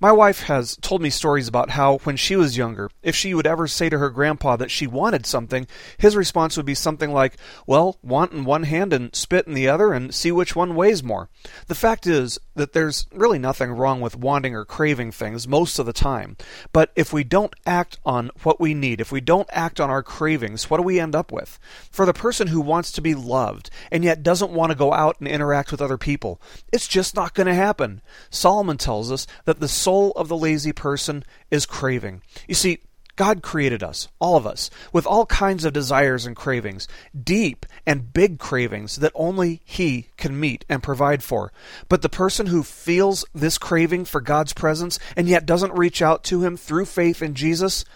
My 0.00 0.12
wife 0.12 0.44
has 0.44 0.76
told 0.76 1.02
me 1.02 1.10
stories 1.10 1.48
about 1.48 1.70
how, 1.70 1.98
when 1.98 2.16
she 2.16 2.36
was 2.36 2.56
younger, 2.56 2.90
if 3.02 3.14
she 3.14 3.34
would 3.34 3.46
ever 3.46 3.66
say 3.66 3.88
to 3.88 3.98
her 3.98 4.10
grandpa 4.10 4.56
that 4.56 4.70
she 4.70 4.86
wanted 4.86 5.26
something, 5.26 5.66
his 5.98 6.16
response 6.16 6.56
would 6.56 6.66
be 6.66 6.74
something 6.74 7.12
like, 7.12 7.36
Well, 7.66 7.96
want 8.02 8.32
in 8.32 8.44
one 8.44 8.64
hand 8.64 8.92
and 8.92 9.14
spit 9.14 9.46
in 9.46 9.54
the 9.54 9.68
other 9.68 9.92
and 9.92 10.14
see 10.14 10.32
which 10.32 10.56
one 10.56 10.74
weighs 10.74 11.02
more. 11.02 11.28
The 11.66 11.74
fact 11.74 12.06
is 12.06 12.38
that 12.54 12.72
there's 12.72 13.06
really 13.12 13.38
nothing 13.38 13.70
wrong 13.70 14.00
with 14.00 14.16
wanting 14.16 14.54
or 14.54 14.64
craving 14.64 15.12
things 15.12 15.46
most 15.46 15.78
of 15.78 15.86
the 15.86 15.92
time. 15.92 16.36
But 16.72 16.90
if 16.96 17.12
we 17.12 17.24
don't 17.24 17.54
act 17.66 17.98
on 18.04 18.30
what 18.42 18.60
we 18.60 18.74
need, 18.74 19.00
if 19.00 19.12
we 19.12 19.20
don't 19.20 19.48
act 19.52 19.80
on 19.80 19.90
our 19.90 20.02
cravings, 20.02 20.70
what 20.70 20.78
do 20.78 20.82
we 20.82 20.98
end 20.98 21.14
up 21.14 21.32
with? 21.32 21.58
For 21.90 22.06
the 22.06 22.12
person 22.12 22.48
who 22.48 22.60
wants 22.60 22.92
to 22.92 23.00
be 23.00 23.14
loved 23.14 23.70
and 23.90 24.04
yet 24.04 24.22
doesn't 24.22 24.52
want 24.52 24.72
to 24.72 24.78
go 24.78 24.92
out 24.92 25.16
and 25.18 25.28
interact 25.28 25.70
with 25.70 25.82
other 25.82 25.98
people, 25.98 26.40
it's 26.72 26.88
just 26.88 27.14
not 27.14 27.34
going 27.34 27.46
to 27.46 27.54
happen. 27.54 28.00
Solomon 28.30 28.78
tells 28.78 29.12
us 29.12 29.26
that 29.44 29.60
the 29.60 29.65
soul 29.68 30.12
of 30.12 30.28
the 30.28 30.36
lazy 30.36 30.72
person 30.72 31.24
is 31.50 31.66
craving. 31.66 32.22
You 32.46 32.54
see, 32.54 32.78
God 33.16 33.42
created 33.42 33.82
us, 33.82 34.08
all 34.18 34.36
of 34.36 34.46
us, 34.46 34.68
with 34.92 35.06
all 35.06 35.24
kinds 35.26 35.64
of 35.64 35.72
desires 35.72 36.26
and 36.26 36.36
cravings, 36.36 36.86
deep 37.18 37.64
and 37.86 38.12
big 38.12 38.38
cravings 38.38 38.96
that 38.96 39.12
only 39.14 39.62
He 39.64 40.08
can 40.18 40.38
meet 40.38 40.66
and 40.68 40.82
provide 40.82 41.22
for. 41.22 41.50
But 41.88 42.02
the 42.02 42.10
person 42.10 42.46
who 42.46 42.62
feels 42.62 43.24
this 43.34 43.56
craving 43.56 44.04
for 44.04 44.20
God's 44.20 44.52
presence 44.52 44.98
and 45.16 45.28
yet 45.28 45.46
doesn't 45.46 45.72
reach 45.72 46.02
out 46.02 46.24
to 46.24 46.44
Him 46.44 46.58
through 46.58 46.84
faith 46.84 47.22
in 47.22 47.34
Jesus 47.34 47.86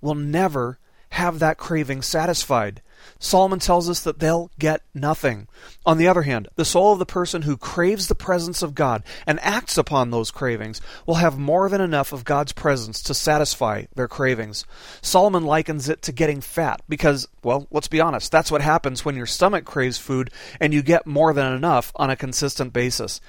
will 0.00 0.14
never 0.14 0.78
have 1.10 1.40
that 1.40 1.58
craving 1.58 2.00
satisfied. 2.00 2.80
Solomon 3.18 3.58
tells 3.58 3.88
us 3.88 4.00
that 4.00 4.18
they'll 4.18 4.50
get 4.58 4.82
nothing. 4.94 5.46
On 5.84 5.98
the 5.98 6.08
other 6.08 6.22
hand, 6.22 6.48
the 6.56 6.64
soul 6.64 6.92
of 6.92 6.98
the 6.98 7.06
person 7.06 7.42
who 7.42 7.56
craves 7.56 8.08
the 8.08 8.14
presence 8.14 8.62
of 8.62 8.74
God 8.74 9.02
and 9.26 9.38
acts 9.40 9.76
upon 9.76 10.10
those 10.10 10.30
cravings 10.30 10.80
will 11.06 11.16
have 11.16 11.38
more 11.38 11.68
than 11.68 11.80
enough 11.80 12.12
of 12.12 12.24
God's 12.24 12.52
presence 12.52 13.02
to 13.02 13.14
satisfy 13.14 13.84
their 13.94 14.08
cravings. 14.08 14.64
Solomon 15.02 15.44
likens 15.44 15.88
it 15.88 16.02
to 16.02 16.12
getting 16.12 16.40
fat 16.40 16.80
because, 16.88 17.28
well, 17.42 17.66
let's 17.70 17.88
be 17.88 18.00
honest, 18.00 18.32
that's 18.32 18.50
what 18.50 18.62
happens 18.62 19.04
when 19.04 19.16
your 19.16 19.26
stomach 19.26 19.64
craves 19.64 19.98
food 19.98 20.30
and 20.58 20.72
you 20.72 20.82
get 20.82 21.06
more 21.06 21.32
than 21.32 21.52
enough 21.52 21.92
on 21.96 22.10
a 22.10 22.16
consistent 22.16 22.72
basis. 22.72 23.20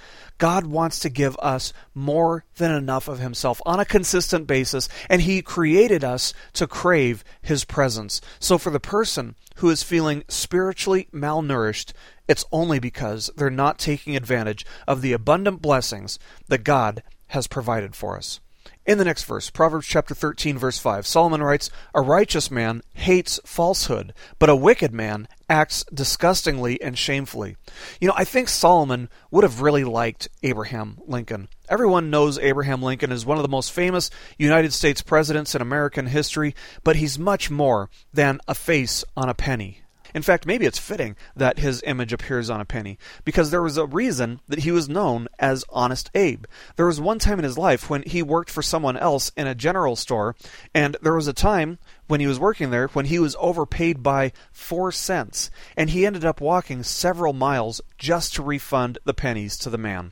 God 0.41 0.65
wants 0.65 0.97
to 1.01 1.09
give 1.09 1.37
us 1.37 1.71
more 1.93 2.45
than 2.55 2.71
enough 2.71 3.07
of 3.07 3.19
Himself 3.19 3.61
on 3.63 3.79
a 3.79 3.85
consistent 3.85 4.47
basis, 4.47 4.89
and 5.07 5.21
He 5.21 5.43
created 5.43 6.03
us 6.03 6.33
to 6.53 6.65
crave 6.65 7.23
His 7.43 7.63
presence. 7.63 8.21
So 8.39 8.57
for 8.57 8.71
the 8.71 8.79
person 8.79 9.35
who 9.57 9.69
is 9.69 9.83
feeling 9.83 10.23
spiritually 10.29 11.07
malnourished, 11.13 11.93
it's 12.27 12.43
only 12.51 12.79
because 12.79 13.29
they're 13.37 13.51
not 13.51 13.77
taking 13.77 14.15
advantage 14.15 14.65
of 14.87 15.03
the 15.03 15.13
abundant 15.13 15.61
blessings 15.61 16.17
that 16.47 16.63
God 16.63 17.03
has 17.27 17.45
provided 17.45 17.95
for 17.95 18.17
us. 18.17 18.39
In 18.83 18.97
the 18.97 19.05
next 19.05 19.25
verse, 19.25 19.51
Proverbs 19.51 19.85
chapter 19.85 20.15
13 20.15 20.57
verse 20.57 20.79
5, 20.79 21.05
Solomon 21.05 21.43
writes, 21.43 21.69
"A 21.93 22.01
righteous 22.01 22.49
man 22.49 22.81
hates 22.93 23.39
falsehood, 23.45 24.11
but 24.39 24.49
a 24.49 24.55
wicked 24.55 24.91
man 24.91 25.27
acts 25.47 25.85
disgustingly 25.93 26.81
and 26.81 26.97
shamefully." 26.97 27.57
You 27.99 28.07
know, 28.07 28.15
I 28.17 28.23
think 28.23 28.49
Solomon 28.49 29.07
would 29.29 29.43
have 29.43 29.61
really 29.61 29.83
liked 29.83 30.29
Abraham 30.41 30.97
Lincoln. 31.05 31.47
Everyone 31.69 32.09
knows 32.09 32.39
Abraham 32.39 32.81
Lincoln 32.81 33.11
is 33.11 33.23
one 33.25 33.37
of 33.37 33.43
the 33.43 33.49
most 33.49 33.71
famous 33.71 34.09
United 34.39 34.73
States 34.73 35.03
presidents 35.03 35.53
in 35.53 35.61
American 35.61 36.07
history, 36.07 36.55
but 36.83 36.95
he's 36.95 37.19
much 37.19 37.51
more 37.51 37.89
than 38.11 38.39
a 38.47 38.55
face 38.55 39.05
on 39.15 39.29
a 39.29 39.35
penny. 39.35 39.83
In 40.13 40.21
fact, 40.21 40.45
maybe 40.45 40.65
it's 40.65 40.79
fitting 40.79 41.15
that 41.35 41.59
his 41.59 41.83
image 41.85 42.13
appears 42.13 42.49
on 42.49 42.61
a 42.61 42.65
penny, 42.65 42.97
because 43.25 43.51
there 43.51 43.61
was 43.61 43.77
a 43.77 43.85
reason 43.85 44.39
that 44.47 44.59
he 44.59 44.71
was 44.71 44.89
known 44.89 45.27
as 45.39 45.65
Honest 45.69 46.09
Abe. 46.15 46.45
There 46.75 46.85
was 46.85 47.01
one 47.01 47.19
time 47.19 47.39
in 47.39 47.43
his 47.43 47.57
life 47.57 47.89
when 47.89 48.03
he 48.03 48.21
worked 48.21 48.49
for 48.49 48.61
someone 48.61 48.97
else 48.97 49.31
in 49.35 49.47
a 49.47 49.55
general 49.55 49.95
store, 49.95 50.35
and 50.73 50.97
there 51.01 51.15
was 51.15 51.27
a 51.27 51.33
time 51.33 51.79
when 52.07 52.19
he 52.19 52.27
was 52.27 52.39
working 52.39 52.71
there 52.71 52.87
when 52.89 53.05
he 53.05 53.19
was 53.19 53.37
overpaid 53.39 54.03
by 54.03 54.33
four 54.51 54.91
cents, 54.91 55.49
and 55.77 55.89
he 55.91 56.05
ended 56.05 56.25
up 56.25 56.41
walking 56.41 56.83
several 56.83 57.31
miles 57.31 57.79
just 57.97 58.35
to 58.35 58.43
refund 58.43 58.97
the 59.05 59.13
pennies 59.13 59.57
to 59.57 59.69
the 59.69 59.77
man. 59.77 60.11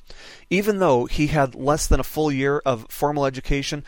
Even 0.50 0.80
though 0.80 1.06
he 1.06 1.28
had 1.28 1.56
less 1.56 1.88
than 1.88 2.00
a 2.00 2.04
full 2.04 2.32
year 2.32 2.62
of 2.66 2.86
formal 2.90 3.26
education, 3.26 3.84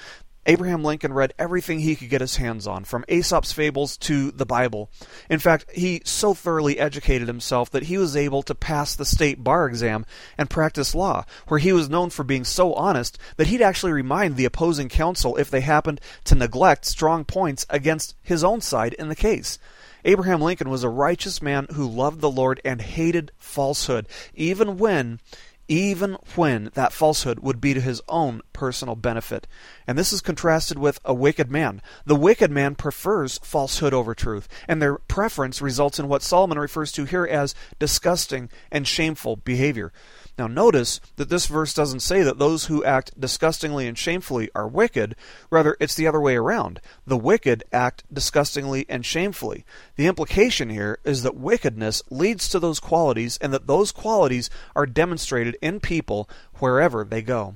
Abraham 0.47 0.83
Lincoln 0.83 1.13
read 1.13 1.33
everything 1.37 1.79
he 1.79 1.95
could 1.95 2.09
get 2.09 2.21
his 2.21 2.37
hands 2.37 2.65
on, 2.65 2.83
from 2.83 3.05
Aesop's 3.07 3.51
fables 3.51 3.95
to 3.97 4.31
the 4.31 4.45
Bible. 4.45 4.89
In 5.29 5.37
fact, 5.37 5.65
he 5.71 6.01
so 6.03 6.33
thoroughly 6.33 6.79
educated 6.79 7.27
himself 7.27 7.69
that 7.69 7.83
he 7.83 7.97
was 7.97 8.15
able 8.15 8.41
to 8.43 8.55
pass 8.55 8.95
the 8.95 9.05
state 9.05 9.43
bar 9.43 9.67
exam 9.67 10.03
and 10.39 10.49
practice 10.49 10.95
law, 10.95 11.25
where 11.47 11.59
he 11.59 11.71
was 11.71 11.89
known 11.89 12.09
for 12.09 12.23
being 12.23 12.43
so 12.43 12.73
honest 12.73 13.19
that 13.37 13.47
he'd 13.47 13.61
actually 13.61 13.91
remind 13.91 14.35
the 14.35 14.45
opposing 14.45 14.89
counsel 14.89 15.37
if 15.37 15.51
they 15.51 15.61
happened 15.61 16.01
to 16.23 16.33
neglect 16.33 16.85
strong 16.85 17.23
points 17.23 17.67
against 17.69 18.15
his 18.23 18.43
own 18.43 18.61
side 18.61 18.93
in 18.93 19.09
the 19.09 19.15
case. 19.15 19.59
Abraham 20.03 20.41
Lincoln 20.41 20.71
was 20.71 20.83
a 20.83 20.89
righteous 20.89 21.41
man 21.43 21.67
who 21.73 21.87
loved 21.87 22.21
the 22.21 22.31
Lord 22.31 22.59
and 22.65 22.81
hated 22.81 23.31
falsehood, 23.37 24.07
even 24.33 24.79
when 24.79 25.19
even 25.67 26.17
when 26.35 26.71
that 26.73 26.93
falsehood 26.93 27.39
would 27.39 27.61
be 27.61 27.73
to 27.73 27.81
his 27.81 28.01
own 28.09 28.41
personal 28.53 28.95
benefit. 28.95 29.47
And 29.87 29.97
this 29.97 30.11
is 30.11 30.21
contrasted 30.21 30.77
with 30.77 30.99
a 31.05 31.13
wicked 31.13 31.49
man. 31.49 31.81
The 32.05 32.15
wicked 32.15 32.51
man 32.51 32.75
prefers 32.75 33.37
falsehood 33.39 33.93
over 33.93 34.13
truth, 34.13 34.47
and 34.67 34.81
their 34.81 34.97
preference 34.97 35.61
results 35.61 35.99
in 35.99 36.07
what 36.07 36.23
Solomon 36.23 36.59
refers 36.59 36.91
to 36.93 37.05
here 37.05 37.25
as 37.25 37.55
disgusting 37.79 38.49
and 38.71 38.87
shameful 38.87 39.37
behavior. 39.37 39.91
Now, 40.37 40.47
notice 40.47 40.99
that 41.17 41.29
this 41.29 41.45
verse 41.45 41.73
doesn't 41.73 41.99
say 41.99 42.23
that 42.23 42.39
those 42.39 42.65
who 42.65 42.83
act 42.83 43.19
disgustingly 43.19 43.87
and 43.87 43.97
shamefully 43.97 44.49
are 44.55 44.67
wicked. 44.67 45.15
Rather, 45.49 45.77
it's 45.79 45.95
the 45.95 46.07
other 46.07 46.21
way 46.21 46.35
around. 46.35 46.79
The 47.05 47.17
wicked 47.17 47.63
act 47.71 48.03
disgustingly 48.11 48.85
and 48.89 49.05
shamefully. 49.05 49.65
The 49.97 50.07
implication 50.07 50.69
here 50.69 50.99
is 51.03 51.23
that 51.23 51.35
wickedness 51.35 52.01
leads 52.09 52.49
to 52.49 52.59
those 52.59 52.79
qualities 52.79 53.37
and 53.41 53.53
that 53.53 53.67
those 53.67 53.91
qualities 53.91 54.49
are 54.75 54.85
demonstrated 54.85 55.57
in 55.61 55.79
people 55.79 56.29
wherever 56.55 57.03
they 57.03 57.21
go. 57.21 57.55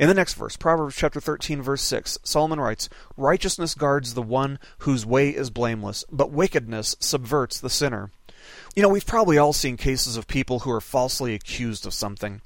In 0.00 0.08
the 0.08 0.14
next 0.14 0.32
verse, 0.32 0.56
Proverbs 0.56 0.96
chapter 0.96 1.20
13 1.20 1.60
verse 1.60 1.82
6, 1.82 2.18
Solomon 2.24 2.58
writes, 2.58 2.88
"Righteousness 3.18 3.74
guards 3.74 4.14
the 4.14 4.22
one 4.22 4.58
whose 4.78 5.04
way 5.04 5.28
is 5.28 5.50
blameless, 5.50 6.06
but 6.10 6.32
wickedness 6.32 6.96
subverts 7.00 7.60
the 7.60 7.68
sinner." 7.68 8.10
You 8.76 8.84
know, 8.84 8.88
we've 8.88 9.04
probably 9.04 9.36
all 9.36 9.52
seen 9.52 9.76
cases 9.76 10.16
of 10.16 10.28
people 10.28 10.60
who 10.60 10.70
are 10.70 10.80
falsely 10.80 11.34
accused 11.34 11.86
of 11.86 11.94
something. 11.94 12.40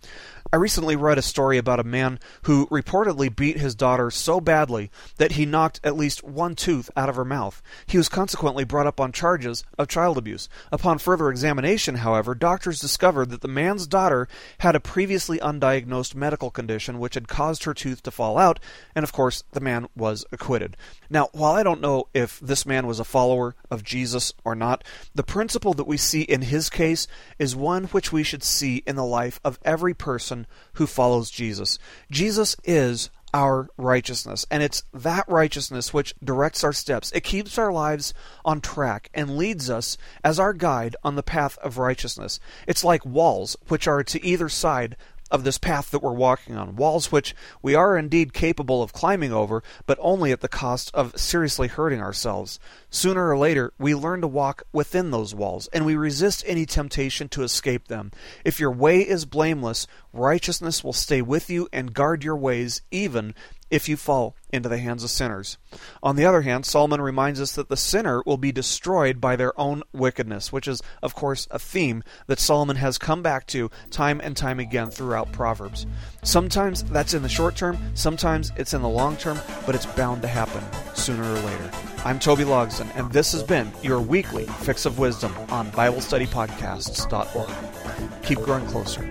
I 0.52 0.56
recently 0.56 0.94
read 0.94 1.18
a 1.18 1.22
story 1.22 1.58
about 1.58 1.80
a 1.80 1.84
man 1.84 2.20
who 2.42 2.66
reportedly 2.68 3.34
beat 3.34 3.58
his 3.58 3.74
daughter 3.74 4.10
so 4.10 4.40
badly 4.40 4.90
that 5.16 5.32
he 5.32 5.46
knocked 5.46 5.80
at 5.82 5.96
least 5.96 6.22
one 6.22 6.54
tooth 6.54 6.90
out 6.96 7.08
of 7.08 7.16
her 7.16 7.24
mouth. 7.24 7.60
He 7.86 7.98
was 7.98 8.08
consequently 8.08 8.62
brought 8.62 8.86
up 8.86 9.00
on 9.00 9.10
charges 9.10 9.64
of 9.76 9.88
child 9.88 10.16
abuse. 10.16 10.48
Upon 10.70 10.98
further 10.98 11.28
examination, 11.28 11.96
however, 11.96 12.36
doctors 12.36 12.78
discovered 12.78 13.30
that 13.30 13.40
the 13.40 13.48
man's 13.48 13.86
daughter 13.88 14.28
had 14.58 14.76
a 14.76 14.80
previously 14.80 15.38
undiagnosed 15.40 16.14
medical 16.14 16.52
condition 16.52 17.00
which 17.00 17.14
had 17.14 17.26
caused 17.26 17.64
her 17.64 17.74
tooth 17.74 18.02
to 18.04 18.12
fall 18.12 18.38
out, 18.38 18.60
and 18.94 19.02
of 19.02 19.12
course, 19.12 19.42
the 19.52 19.60
man 19.60 19.88
was 19.96 20.24
acquitted. 20.30 20.76
Now, 21.10 21.30
while 21.32 21.54
I 21.54 21.64
don't 21.64 21.80
know 21.80 22.06
if 22.14 22.38
this 22.38 22.64
man 22.64 22.86
was 22.86 23.00
a 23.00 23.04
follower 23.04 23.56
of 23.72 23.82
Jesus 23.82 24.32
or 24.44 24.54
not, 24.54 24.84
the 25.14 25.24
principle 25.24 25.74
that 25.74 25.86
we 25.88 25.96
see 25.96 26.13
in 26.22 26.42
his 26.42 26.70
case 26.70 27.06
is 27.38 27.56
one 27.56 27.84
which 27.84 28.12
we 28.12 28.22
should 28.22 28.42
see 28.42 28.82
in 28.86 28.96
the 28.96 29.04
life 29.04 29.40
of 29.44 29.58
every 29.64 29.94
person 29.94 30.46
who 30.74 30.86
follows 30.86 31.30
Jesus. 31.30 31.78
Jesus 32.10 32.56
is 32.64 33.10
our 33.34 33.68
righteousness. 33.76 34.46
And 34.48 34.62
it's 34.62 34.84
that 34.94 35.28
righteousness 35.28 35.92
which 35.92 36.14
directs 36.22 36.62
our 36.62 36.72
steps. 36.72 37.10
It 37.10 37.22
keeps 37.22 37.58
our 37.58 37.72
lives 37.72 38.14
on 38.44 38.60
track 38.60 39.10
and 39.12 39.36
leads 39.36 39.68
us 39.68 39.98
as 40.22 40.38
our 40.38 40.52
guide 40.52 40.94
on 41.02 41.16
the 41.16 41.22
path 41.22 41.58
of 41.58 41.76
righteousness. 41.76 42.38
It's 42.68 42.84
like 42.84 43.04
walls 43.04 43.56
which 43.66 43.88
are 43.88 44.04
to 44.04 44.24
either 44.24 44.48
side 44.48 44.96
of 45.34 45.42
this 45.42 45.58
path 45.58 45.90
that 45.90 45.98
we're 45.98 46.12
walking 46.12 46.56
on, 46.56 46.76
walls 46.76 47.10
which 47.10 47.34
we 47.60 47.74
are 47.74 47.98
indeed 47.98 48.32
capable 48.32 48.84
of 48.84 48.92
climbing 48.92 49.32
over, 49.32 49.64
but 49.84 49.98
only 50.00 50.30
at 50.30 50.42
the 50.42 50.48
cost 50.48 50.92
of 50.94 51.18
seriously 51.18 51.66
hurting 51.66 52.00
ourselves. 52.00 52.60
Sooner 52.88 53.28
or 53.28 53.36
later, 53.36 53.72
we 53.76 53.96
learn 53.96 54.20
to 54.20 54.28
walk 54.28 54.62
within 54.72 55.10
those 55.10 55.34
walls, 55.34 55.68
and 55.72 55.84
we 55.84 55.96
resist 55.96 56.44
any 56.46 56.64
temptation 56.64 57.28
to 57.30 57.42
escape 57.42 57.88
them. 57.88 58.12
If 58.44 58.60
your 58.60 58.70
way 58.70 59.00
is 59.00 59.24
blameless, 59.24 59.88
righteousness 60.12 60.84
will 60.84 60.92
stay 60.92 61.20
with 61.20 61.50
you 61.50 61.68
and 61.72 61.92
guard 61.92 62.22
your 62.22 62.36
ways, 62.36 62.82
even 62.92 63.34
if 63.74 63.88
you 63.88 63.96
fall 63.96 64.36
into 64.50 64.68
the 64.68 64.78
hands 64.78 65.02
of 65.02 65.10
sinners. 65.10 65.58
On 66.00 66.14
the 66.14 66.24
other 66.24 66.42
hand, 66.42 66.64
Solomon 66.64 67.00
reminds 67.00 67.40
us 67.40 67.56
that 67.56 67.68
the 67.68 67.76
sinner 67.76 68.22
will 68.24 68.36
be 68.36 68.52
destroyed 68.52 69.20
by 69.20 69.34
their 69.34 69.58
own 69.60 69.82
wickedness, 69.92 70.52
which 70.52 70.68
is, 70.68 70.80
of 71.02 71.16
course, 71.16 71.48
a 71.50 71.58
theme 71.58 72.04
that 72.28 72.38
Solomon 72.38 72.76
has 72.76 72.98
come 72.98 73.20
back 73.20 73.48
to 73.48 73.72
time 73.90 74.20
and 74.22 74.36
time 74.36 74.60
again 74.60 74.90
throughout 74.90 75.32
Proverbs. 75.32 75.86
Sometimes 76.22 76.84
that's 76.84 77.14
in 77.14 77.24
the 77.24 77.28
short 77.28 77.56
term, 77.56 77.76
sometimes 77.94 78.52
it's 78.56 78.74
in 78.74 78.82
the 78.82 78.88
long 78.88 79.16
term, 79.16 79.40
but 79.66 79.74
it's 79.74 79.86
bound 79.86 80.22
to 80.22 80.28
happen 80.28 80.62
sooner 80.94 81.24
or 81.24 81.40
later. 81.40 81.70
I'm 82.04 82.20
Toby 82.20 82.44
Logsdon, 82.44 82.96
and 82.96 83.10
this 83.10 83.32
has 83.32 83.42
been 83.42 83.72
your 83.82 84.00
weekly 84.00 84.46
Fix 84.46 84.86
of 84.86 85.00
Wisdom 85.00 85.34
on 85.48 85.72
BibleStudyPodcasts.org. 85.72 88.22
Keep 88.22 88.38
growing 88.38 88.66
closer 88.66 89.02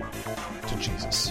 to 0.68 0.76
Jesus. 0.76 1.30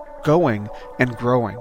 going 0.23 0.69
and 0.99 1.15
growing. 1.17 1.57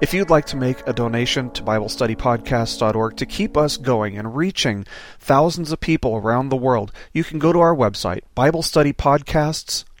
If 0.00 0.14
you'd 0.14 0.30
like 0.30 0.46
to 0.46 0.56
make 0.56 0.86
a 0.86 0.94
donation 0.94 1.50
to 1.50 1.62
BibleStudyPodcasts.org 1.62 3.16
to 3.16 3.26
keep 3.26 3.56
us 3.56 3.76
going 3.76 4.16
and 4.16 4.34
reaching 4.34 4.86
thousands 5.18 5.72
of 5.72 5.80
people 5.80 6.16
around 6.16 6.48
the 6.48 6.56
world, 6.56 6.90
you 7.12 7.22
can 7.22 7.38
go 7.38 7.52
to 7.52 7.60
our 7.60 7.76
website, 7.76 8.22
BibleStudyPodcasts.org, 8.34 9.89